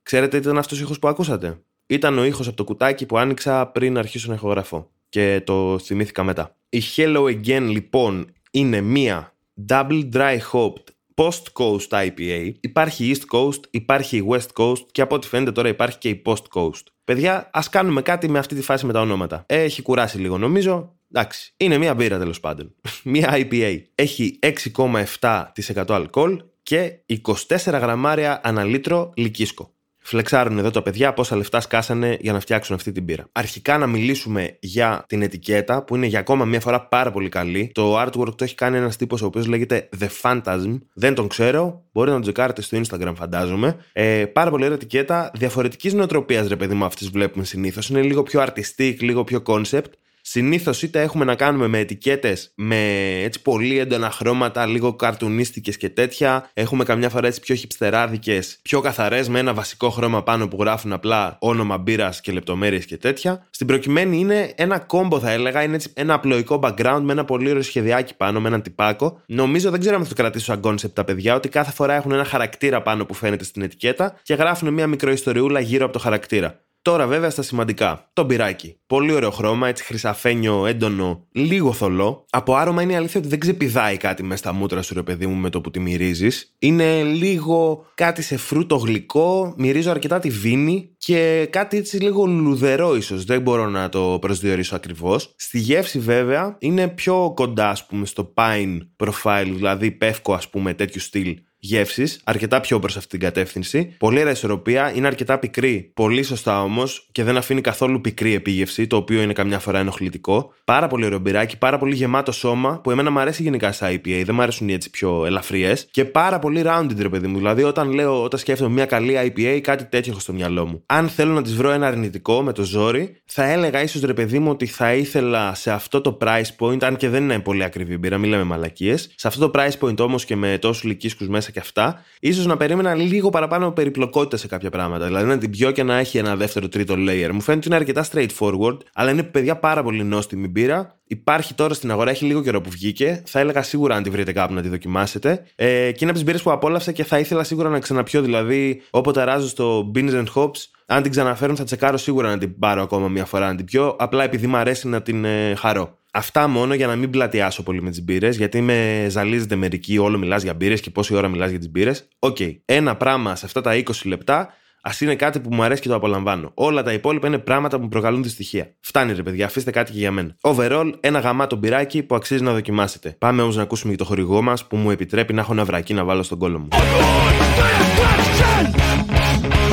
Ξέρετε 0.03 0.39
τι 0.39 0.45
ήταν 0.45 0.57
αυτός 0.57 0.79
ο 0.79 0.81
ήχος 0.81 0.99
που 0.99 1.07
ακούσατε; 1.07 1.61
Ήταν 1.91 2.17
ο 2.17 2.23
ήχος 2.23 2.47
από 2.47 2.55
το 2.55 2.63
κουτάκι 2.63 3.05
που 3.05 3.17
άνοιξα 3.17 3.67
πριν 3.67 3.97
αρχίσω 3.97 4.27
να 4.29 4.33
ηχογραφώ. 4.33 4.91
Και 5.09 5.41
το 5.45 5.79
θυμήθηκα 5.79 6.23
μετά. 6.23 6.55
Η 6.69 6.81
Hello 6.95 7.23
Again 7.23 7.67
λοιπόν 7.69 8.33
είναι 8.51 8.81
μία 8.81 9.33
Double 9.69 10.09
Dry 10.13 10.37
Hopped 10.51 10.83
Post 11.15 11.43
Coast 11.53 12.07
IPA. 12.07 12.51
Υπάρχει 12.59 13.05
η 13.05 13.15
East 13.15 13.37
Coast, 13.37 13.59
υπάρχει 13.69 14.17
η 14.17 14.25
West 14.29 14.63
Coast 14.63 14.85
και 14.91 15.01
από 15.01 15.15
ό,τι 15.15 15.27
φαίνεται 15.27 15.51
τώρα 15.51 15.67
υπάρχει 15.67 15.97
και 15.97 16.09
η 16.09 16.21
Post 16.25 16.43
Coast. 16.53 16.83
Παιδιά, 17.03 17.49
ας 17.53 17.69
κάνουμε 17.69 18.01
κάτι 18.01 18.29
με 18.29 18.39
αυτή 18.39 18.55
τη 18.55 18.61
φάση 18.61 18.85
με 18.85 18.93
τα 18.93 19.01
ονόματα. 19.01 19.43
Έχει 19.47 19.81
κουράσει 19.81 20.17
λίγο 20.17 20.37
νομίζω. 20.37 20.95
Εντάξει, 21.11 21.53
είναι 21.57 21.77
μία 21.77 21.93
μπύρα 21.93 22.17
τέλος 22.17 22.39
πάντων. 22.39 22.75
μία 23.03 23.29
IPA. 23.33 23.81
Έχει 23.95 24.39
6,7% 24.73 25.83
αλκοόλ 25.87 26.43
και 26.63 26.93
24 27.23 27.57
γραμμάρια 27.65 28.41
ανά 28.43 28.63
λίτρο 28.63 29.11
λικίσκο. 29.15 29.73
Φλεξάρουν 30.11 30.57
εδώ 30.57 30.69
τα 30.69 30.81
παιδιά 30.81 31.13
πόσα 31.13 31.35
λεφτά 31.35 31.61
σκάσανε 31.61 32.17
για 32.21 32.33
να 32.33 32.39
φτιάξουν 32.39 32.75
αυτή 32.75 32.91
την 32.91 33.05
πύρα. 33.05 33.25
Αρχικά 33.31 33.77
να 33.77 33.87
μιλήσουμε 33.87 34.57
για 34.59 35.03
την 35.07 35.21
ετικέτα 35.21 35.83
που 35.83 35.95
είναι 35.95 36.05
για 36.05 36.19
ακόμα 36.19 36.45
μια 36.45 36.59
φορά 36.59 36.87
πάρα 36.87 37.11
πολύ 37.11 37.29
καλή. 37.29 37.71
Το 37.73 38.01
artwork 38.01 38.37
το 38.37 38.43
έχει 38.43 38.55
κάνει 38.55 38.77
ένας 38.77 38.95
τύπος 38.95 39.21
ο 39.21 39.25
οποίος 39.25 39.47
λέγεται 39.47 39.89
The 39.99 40.07
Phantasm. 40.21 40.79
Δεν 40.93 41.13
τον 41.13 41.27
ξέρω. 41.27 41.83
Μπορείτε 41.91 42.15
να 42.15 42.21
τον 42.21 42.33
τζεκάρετε 42.33 42.61
στο 42.61 42.81
Instagram, 42.81 43.13
φαντάζομαι. 43.15 43.75
Ε, 43.93 44.25
πάρα 44.25 44.49
πολύ 44.49 44.63
ωραία 44.63 44.75
ετικέτα. 44.75 45.31
Διαφορετικής 45.33 45.93
νοοτροπίας, 45.93 46.47
ρε 46.47 46.55
παιδί 46.55 46.73
μου, 46.73 46.85
αυτής 46.85 47.09
βλέπουμε 47.09 47.45
συνήθως. 47.45 47.89
Είναι 47.89 48.01
λίγο 48.01 48.23
πιο 48.23 48.45
artistic, 48.45 48.95
λίγο 48.99 49.23
πιο 49.23 49.41
concept. 49.45 49.91
Συνήθως 50.33 50.81
είτε 50.81 51.01
έχουμε 51.01 51.25
να 51.25 51.35
κάνουμε 51.35 51.67
με 51.67 51.77
ετικέτες 51.77 52.51
με 52.55 52.75
έτσι 53.23 53.41
πολύ 53.41 53.77
έντονα 53.77 54.11
χρώματα, 54.11 54.65
λίγο 54.65 54.95
καρτουνίστικες 54.95 55.77
και 55.77 55.89
τέτοια. 55.89 56.49
Έχουμε 56.53 56.83
καμιά 56.83 57.09
φορά 57.09 57.27
έτσι 57.27 57.39
πιο 57.39 57.55
χυψτεράδικε, 57.55 58.39
πιο 58.61 58.81
καθαρές 58.81 59.29
με 59.29 59.39
ένα 59.39 59.53
βασικό 59.53 59.89
χρώμα 59.89 60.23
πάνω 60.23 60.47
που 60.47 60.57
γράφουν 60.59 60.93
απλά 60.93 61.37
όνομα 61.39 61.77
μπύρας 61.77 62.21
και 62.21 62.31
λεπτομέρειες 62.31 62.85
και 62.85 62.97
τέτοια. 62.97 63.47
Στην 63.49 63.67
προκειμένη 63.67 64.19
είναι 64.19 64.53
ένα 64.55 64.79
κόμπο, 64.79 65.19
θα 65.19 65.31
έλεγα. 65.31 65.63
Είναι 65.63 65.75
έτσι 65.75 65.91
ένα 65.93 66.13
απλοϊκό 66.13 66.59
background 66.63 67.01
με 67.01 67.11
ένα 67.11 67.25
πολύ 67.25 67.49
ωραίο 67.49 67.61
σχεδιάκι 67.61 68.15
πάνω, 68.15 68.39
με 68.41 68.47
έναν 68.47 68.61
τυπάκο. 68.61 69.21
Νομίζω 69.25 69.69
δεν 69.69 69.79
ξέρω 69.79 69.95
αν 69.95 70.03
θα 70.03 70.09
το 70.09 70.15
κρατήσω 70.15 70.45
σαν 70.45 70.61
concept 70.63 70.93
τα 70.93 71.03
παιδιά, 71.03 71.35
ότι 71.35 71.49
κάθε 71.49 71.71
φορά 71.71 71.93
έχουν 71.93 72.11
ένα 72.11 72.25
χαρακτήρα 72.25 72.81
πάνω 72.81 73.05
που 73.05 73.13
φαίνεται 73.13 73.43
στην 73.43 73.61
ετικέτα 73.61 74.19
και 74.23 74.33
γράφουν 74.33 74.73
μια 74.73 74.87
μικροϊστοριούλα 74.87 75.59
γύρω 75.59 75.83
από 75.83 75.93
το 75.93 75.99
χαρακτήρα. 75.99 76.59
Τώρα 76.83 77.07
βέβαια 77.07 77.29
στα 77.29 77.41
σημαντικά. 77.41 78.09
Το 78.13 78.23
μπυράκι. 78.23 78.79
Πολύ 78.87 79.11
ωραίο 79.11 79.31
χρώμα, 79.31 79.67
έτσι 79.67 79.83
χρυσαφένιο, 79.83 80.65
έντονο, 80.65 81.27
λίγο 81.31 81.73
θολό. 81.73 82.25
Από 82.29 82.55
άρωμα 82.55 82.81
είναι 82.81 82.93
η 82.93 82.95
αλήθεια 82.95 83.19
ότι 83.19 83.29
δεν 83.29 83.39
ξεπηδάει 83.39 83.97
κάτι 83.97 84.23
μέσα 84.23 84.37
στα 84.37 84.53
μούτρα 84.53 84.81
σου, 84.81 84.93
ρε 84.93 85.03
παιδί 85.03 85.27
μου, 85.27 85.35
με 85.35 85.49
το 85.49 85.61
που 85.61 85.71
τη 85.71 85.79
μυρίζεις. 85.79 86.55
Είναι 86.59 87.03
λίγο 87.03 87.85
κάτι 87.95 88.21
σε 88.21 88.37
φρούτο 88.37 88.75
γλυκό, 88.75 89.53
μυρίζω 89.57 89.91
αρκετά 89.91 90.19
τη 90.19 90.29
βίνη 90.29 90.95
και 90.97 91.47
κάτι 91.49 91.77
έτσι 91.77 91.97
λίγο 91.97 92.25
λουδερό 92.25 92.95
ίσως. 92.95 93.23
Δεν 93.23 93.41
μπορώ 93.41 93.69
να 93.69 93.89
το 93.89 94.17
προσδιορίσω 94.21 94.75
ακριβώς. 94.75 95.33
Στη 95.37 95.59
γεύση 95.59 95.99
βέβαια 95.99 96.55
είναι 96.59 96.87
πιο 96.87 97.31
κοντά, 97.35 97.69
ας 97.69 97.85
πούμε, 97.85 98.05
στο 98.05 98.33
pine 98.35 98.77
profile, 98.97 99.51
δηλαδή 99.55 99.91
πεύκο, 99.91 100.33
ας 100.33 100.49
πούμε, 100.49 100.73
τέτοιου 100.73 101.01
στυλ 101.01 101.37
γεύσεις, 101.63 102.21
αρκετά 102.23 102.59
πιο 102.59 102.79
προς 102.79 102.97
αυτή 102.97 103.09
την 103.09 103.19
κατεύθυνση. 103.19 103.95
Πολύ 103.97 104.19
ωραία 104.19 104.31
ισορροπία, 104.31 104.93
είναι 104.95 105.07
αρκετά 105.07 105.39
πικρή. 105.39 105.91
Πολύ 105.93 106.23
σωστά 106.23 106.61
όμως 106.61 107.07
και 107.11 107.23
δεν 107.23 107.37
αφήνει 107.37 107.61
καθόλου 107.61 108.01
πικρή 108.01 108.33
επίγευση, 108.33 108.87
το 108.87 108.95
οποίο 108.95 109.21
είναι 109.21 109.33
καμιά 109.33 109.59
φορά 109.59 109.79
ενοχλητικό. 109.79 110.53
Πάρα 110.65 110.87
πολύ 110.87 111.05
ωραίο 111.05 111.19
μπυράκι, 111.19 111.57
πάρα 111.57 111.77
πολύ 111.77 111.95
γεμάτο 111.95 112.31
σώμα, 112.31 112.79
που 112.83 112.91
εμένα 112.91 113.11
μου 113.11 113.19
αρέσει 113.19 113.43
γενικά 113.43 113.71
στα 113.71 113.91
IPA, 113.91 114.21
δεν 114.25 114.35
μου 114.35 114.41
αρέσουν 114.41 114.69
οι 114.69 114.73
έτσι 114.73 114.89
πιο 114.89 115.25
ελαφριές. 115.25 115.87
Και 115.91 116.05
πάρα 116.05 116.39
πολύ 116.39 116.61
rounded, 116.65 116.97
ρε 116.97 117.09
παιδί 117.09 117.27
μου. 117.27 117.37
Δηλαδή, 117.37 117.63
όταν 117.63 117.91
λέω, 117.91 118.23
όταν 118.23 118.39
σκέφτομαι 118.39 118.73
μια 118.73 118.85
καλή 118.85 119.33
IPA, 119.35 119.59
κάτι 119.63 119.85
τέτοιο 119.85 120.11
έχω 120.11 120.21
στο 120.21 120.33
μυαλό 120.33 120.65
μου. 120.65 120.83
Αν 120.85 121.09
θέλω 121.09 121.33
να 121.33 121.41
της 121.41 121.55
βρω 121.55 121.71
ένα 121.71 121.87
αρνητικό 121.87 122.41
με 122.41 122.53
το 122.53 122.63
ζόρι, 122.63 123.15
θα 123.25 123.43
έλεγα 123.43 123.81
ίσως 123.81 124.01
ρε 124.01 124.13
παιδί 124.13 124.39
μου 124.39 124.49
ότι 124.49 124.65
θα 124.65 124.93
ήθελα 124.93 125.53
σε 125.53 125.71
αυτό 125.71 126.01
το 126.01 126.17
price 126.21 126.55
point, 126.59 126.83
αν 126.83 126.95
και 126.95 127.09
δεν 127.09 127.23
είναι 127.23 127.39
πολύ 127.39 127.63
ακριβή 127.63 127.97
μπύρα, 127.97 128.17
μην 128.17 128.29
λέμε 128.29 128.43
μαλακίες. 128.43 129.13
Σε 129.15 129.27
αυτό 129.27 129.49
το 129.49 129.59
price 129.59 129.87
point 129.87 129.99
όμως 129.99 130.25
και 130.25 130.35
με 130.35 130.57
τόσους 130.57 130.83
λυκίσκους 130.83 131.27
μέσα 131.27 131.50
και 131.51 131.59
αυτά, 131.59 132.03
ίσως 132.19 132.45
να 132.45 132.57
περίμενα 132.57 132.95
λίγο 132.95 133.29
παραπάνω 133.29 133.71
περιπλοκότητα 133.71 134.37
σε 134.37 134.47
κάποια 134.47 134.69
πράγματα. 134.69 135.05
Δηλαδή 135.05 135.25
να 135.25 135.37
την 135.37 135.49
πιω 135.49 135.71
και 135.71 135.83
να 135.83 135.97
έχει 135.97 136.17
ένα 136.17 136.35
δεύτερο 136.35 136.67
τρίτο 136.67 136.93
layer. 136.93 137.29
Μου 137.31 137.41
φαίνεται 137.41 137.51
ότι 137.51 137.67
είναι 137.67 137.75
αρκετά 137.75 138.05
straightforward, 138.11 138.77
αλλά 138.93 139.11
είναι 139.11 139.23
παιδιά 139.23 139.55
πάρα 139.55 139.83
πολύ 139.83 140.03
νόστιμη 140.03 140.47
μπύρα. 140.47 140.99
Υπάρχει 141.07 141.53
τώρα 141.53 141.73
στην 141.73 141.91
αγορά, 141.91 142.09
έχει 142.09 142.25
λίγο 142.25 142.41
καιρό 142.41 142.61
που 142.61 142.69
βγήκε. 142.69 143.23
Θα 143.25 143.39
έλεγα 143.39 143.61
σίγουρα 143.61 143.95
αν 143.95 144.03
τη 144.03 144.09
βρείτε 144.09 144.31
κάπου 144.31 144.53
να 144.53 144.61
τη 144.61 144.67
δοκιμάσετε. 144.67 145.43
Ε, 145.55 145.65
και 145.65 145.97
είναι 145.99 146.09
από 146.09 146.13
τις 146.13 146.23
μπύρες 146.23 146.41
που 146.41 146.51
απόλαυσα 146.51 146.91
και 146.91 147.03
θα 147.03 147.19
ήθελα 147.19 147.43
σίγουρα 147.43 147.69
να 147.69 147.79
ξαναπιώ. 147.79 148.21
Δηλαδή, 148.21 148.81
όποτε 148.89 149.23
αράζω 149.23 149.47
στο 149.47 149.91
Beans 149.95 150.11
and 150.11 150.25
Hops, 150.35 150.65
αν 150.85 151.01
την 151.01 151.11
ξαναφέρουν, 151.11 151.55
θα 151.55 151.63
τσεκάρω 151.63 151.97
σίγουρα 151.97 152.29
να 152.29 152.37
την 152.37 152.59
πάρω 152.59 152.81
ακόμα 152.81 153.07
μια 153.07 153.25
φορά 153.25 153.47
να 153.47 153.55
την 153.55 153.65
πιω. 153.65 153.95
Απλά 153.99 154.23
επειδή 154.23 154.47
μου 154.47 154.57
αρέσει 154.57 154.87
να 154.87 155.01
την 155.01 155.25
ε, 155.25 155.55
χαρώ. 155.55 155.99
Αυτά 156.13 156.47
μόνο 156.47 156.73
για 156.73 156.87
να 156.87 156.95
μην 156.95 157.09
πλατιάσω 157.09 157.63
πολύ 157.63 157.81
με 157.81 157.89
τις 157.89 158.03
μπύρες, 158.03 158.37
γιατί 158.37 158.61
με 158.61 159.07
ζαλίζετε 159.09 159.55
μερικοί, 159.55 159.97
όλο 159.97 160.17
μιλάς 160.17 160.43
για 160.43 160.53
μπύρες 160.53 160.81
και 160.81 160.89
πόση 160.89 161.15
ώρα 161.15 161.27
μιλάς 161.27 161.49
για 161.49 161.59
τις 161.59 161.69
μπύρες. 161.69 162.07
Ok. 162.19 162.37
Okay. 162.39 162.57
Ένα 162.65 162.95
πράγμα 162.95 163.35
σε 163.35 163.45
αυτά 163.45 163.61
τα 163.61 163.75
20 163.75 163.83
λεπτά, 164.05 164.53
ας 164.81 165.01
είναι 165.01 165.15
κάτι 165.15 165.39
που 165.39 165.53
μου 165.53 165.63
αρέσει 165.63 165.81
και 165.81 165.87
το 165.87 165.95
απολαμβάνω. 165.95 166.51
Όλα 166.53 166.83
τα 166.83 166.93
υπόλοιπα 166.93 167.27
είναι 167.27 167.37
πράγματα 167.37 167.77
που 167.77 167.83
μου 167.83 167.89
προκαλούν 167.89 168.23
δυστυχία. 168.23 168.75
Φτάνει 168.79 169.13
ρε 169.13 169.23
παιδιά, 169.23 169.45
αφήστε 169.45 169.71
κάτι 169.71 169.91
και 169.91 169.97
για 169.97 170.11
μένα. 170.11 170.35
Overall, 170.41 170.91
ένα 170.99 171.19
γαμάτο 171.19 171.55
μπυράκι 171.55 172.03
που 172.03 172.15
αξίζει 172.15 172.43
να 172.43 172.53
δοκιμάσετε. 172.53 173.15
Πάμε 173.17 173.41
όμως 173.41 173.55
να 173.55 173.61
ακούσουμε 173.61 173.91
και 173.91 173.97
το 173.97 174.05
χορηγό 174.05 174.41
μας 174.41 174.67
που 174.67 174.77
μου 174.77 174.91
επιτρέπει 174.91 175.33
να 175.33 175.41
έχω 175.41 175.51
ένα 175.53 175.65
βρακί 175.65 175.93
να 175.93 176.03
βάλω 176.03 176.23
στον 176.23 176.37
κόλο 176.37 176.59
μου. 176.59 176.67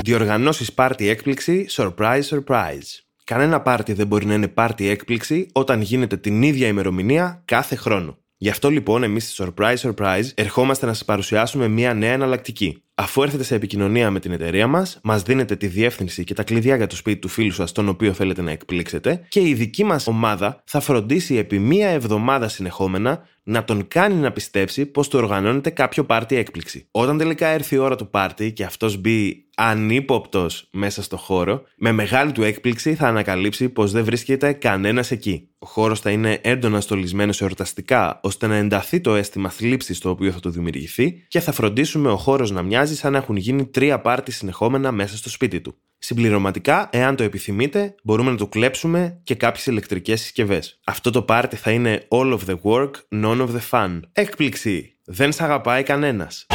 Διοργανώσεις 0.03 0.73
πάρτι 0.73 1.09
έκπληξη, 1.09 1.67
surprise, 1.71 2.23
surprise. 2.31 3.08
Κανένα 3.29 3.61
πάρτι 3.61 3.93
δεν 3.93 4.07
μπορεί 4.07 4.27
να 4.27 4.35
είναι 4.35 4.49
πάρτι 4.49 4.89
έκπληξη 4.89 5.47
όταν 5.53 5.81
γίνεται 5.81 6.17
την 6.17 6.43
ίδια 6.43 6.67
ημερομηνία 6.67 7.43
κάθε 7.45 7.77
χρόνο. 7.77 8.19
Γι' 8.37 8.49
αυτό 8.49 8.71
λοιπόν 8.71 9.03
εμείς 9.03 9.31
στη 9.31 9.45
Surprise 9.45 9.77
Surprise 9.77 10.25
ερχόμαστε 10.35 10.87
να 10.87 10.93
σας 10.93 11.05
παρουσιάσουμε 11.05 11.69
μια 11.69 11.95
νέα 11.95 12.13
εναλλακτική. 12.13 12.83
Αφού 12.95 13.23
έρθετε 13.23 13.43
σε 13.43 13.55
επικοινωνία 13.55 14.11
με 14.11 14.21
την 14.21 14.33
εταιρεία 14.33 14.67
μας, 14.67 15.01
μας 15.03 15.23
δίνετε 15.23 15.57
τη 15.57 15.67
διεύθυνση 15.67 16.25
και 16.25 16.35
τα 16.35 16.43
κλειδιά 16.43 16.77
για 16.77 16.87
το 16.87 16.97
σπίτι 16.97 17.19
του 17.19 17.29
φίλου 17.29 17.51
σας, 17.51 17.73
τον 17.73 17.89
οποίο 17.89 18.13
θέλετε 18.13 18.43
να 18.43 18.51
εκπλήξετε, 18.51 19.27
και 19.29 19.41
η 19.41 19.55
δική 19.55 19.85
μας 19.85 20.07
ομάδα 20.07 20.63
θα 20.65 20.81
φροντίσει 20.81 21.37
επί 21.37 21.59
μία 21.59 21.89
εβδομάδα 21.89 22.49
συνεχόμενα 22.49 23.27
να 23.49 23.65
τον 23.65 23.89
κάνει 23.89 24.15
να 24.15 24.33
πιστέψει 24.33 24.87
πως 24.87 25.09
του 25.09 25.19
οργανώνεται 25.19 25.71
κάποιο 25.71 26.05
πάρτι 26.05 26.37
έκπληξη. 26.37 26.89
Όταν 26.91 27.19
τελικά 27.19 27.47
έρθει 27.47 27.75
η 27.75 27.79
ώρα 27.79 27.97
του 27.97 28.11
πάρτι 28.11 28.53
και 28.53 28.65
αυτός 28.65 28.97
μπει 28.97 29.47
ανύποπτος 29.57 30.69
μέσα 30.73 31.03
στο 31.03 31.17
χώρο, 31.17 31.63
με 31.77 31.93
μεγάλη 31.93 32.33
του 32.33 32.43
έκπληξη 32.43 32.95
θα 32.95 33.09
ανακαλύψει 33.09 33.69
πως 33.69 33.93
δεν 33.93 34.05
βρίσκεται 34.05 34.53
κανένας 34.53 35.11
εκεί. 35.11 35.49
Ο 35.59 35.67
χώρος 35.67 36.01
θα 36.01 36.11
είναι 36.11 36.39
έντονα 36.43 36.81
στολισμένος 36.81 37.41
εορταστικά, 37.41 38.21
ώστε 38.23 38.47
να 38.47 38.57
ενταθεί 38.57 39.01
το 39.01 39.15
αίσθημα 39.15 39.51
θλίψης 39.51 39.99
το 39.99 40.11
οποίο 40.11 40.33
θα 40.33 40.41
του 40.41 40.51
δημιουργηθεί 40.51 41.25
και 41.29 41.41
θα 41.41 41.53
φροντίσουμε 41.53 42.11
ο 42.11 42.17
χώρος 42.17 42.51
να 42.51 42.63
μοιάζει 42.63 42.97
σαν 42.97 43.13
να 43.13 43.19
έχουν 43.19 43.37
γίνει 43.37 43.67
τρία 43.67 44.01
πάρτι 44.01 44.33
συνεχόμενα 44.33 44.93
μέσα 44.93 45.17
στο 45.17 45.29
σπίτι 45.29 45.61
του. 45.61 45.75
Συμπληρωματικά, 46.09 46.89
εάν 46.93 47.17
το 47.17 47.23
επιθυμείτε, 47.23 47.95
μπορούμε 48.03 48.31
να 48.31 48.37
του 48.37 48.49
κλέψουμε 48.49 49.21
και 49.23 49.35
κάποιες 49.35 49.67
ηλεκτρικές 49.67 50.21
συσκευές. 50.21 50.81
Αυτό 50.85 51.11
το 51.11 51.23
πάρτι 51.23 51.57
θα 51.57 51.71
είναι 51.71 52.07
all 52.09 52.39
of 52.39 52.39
the 52.47 52.57
work, 52.63 52.91
none 53.25 53.41
of 53.41 53.49
the 53.49 53.61
fun. 53.71 54.01
Έκπληξη! 54.13 54.99
Δεν 55.05 55.33
σ' 55.33 55.41
αγαπάει 55.41 55.83
κανένας. 55.83 56.47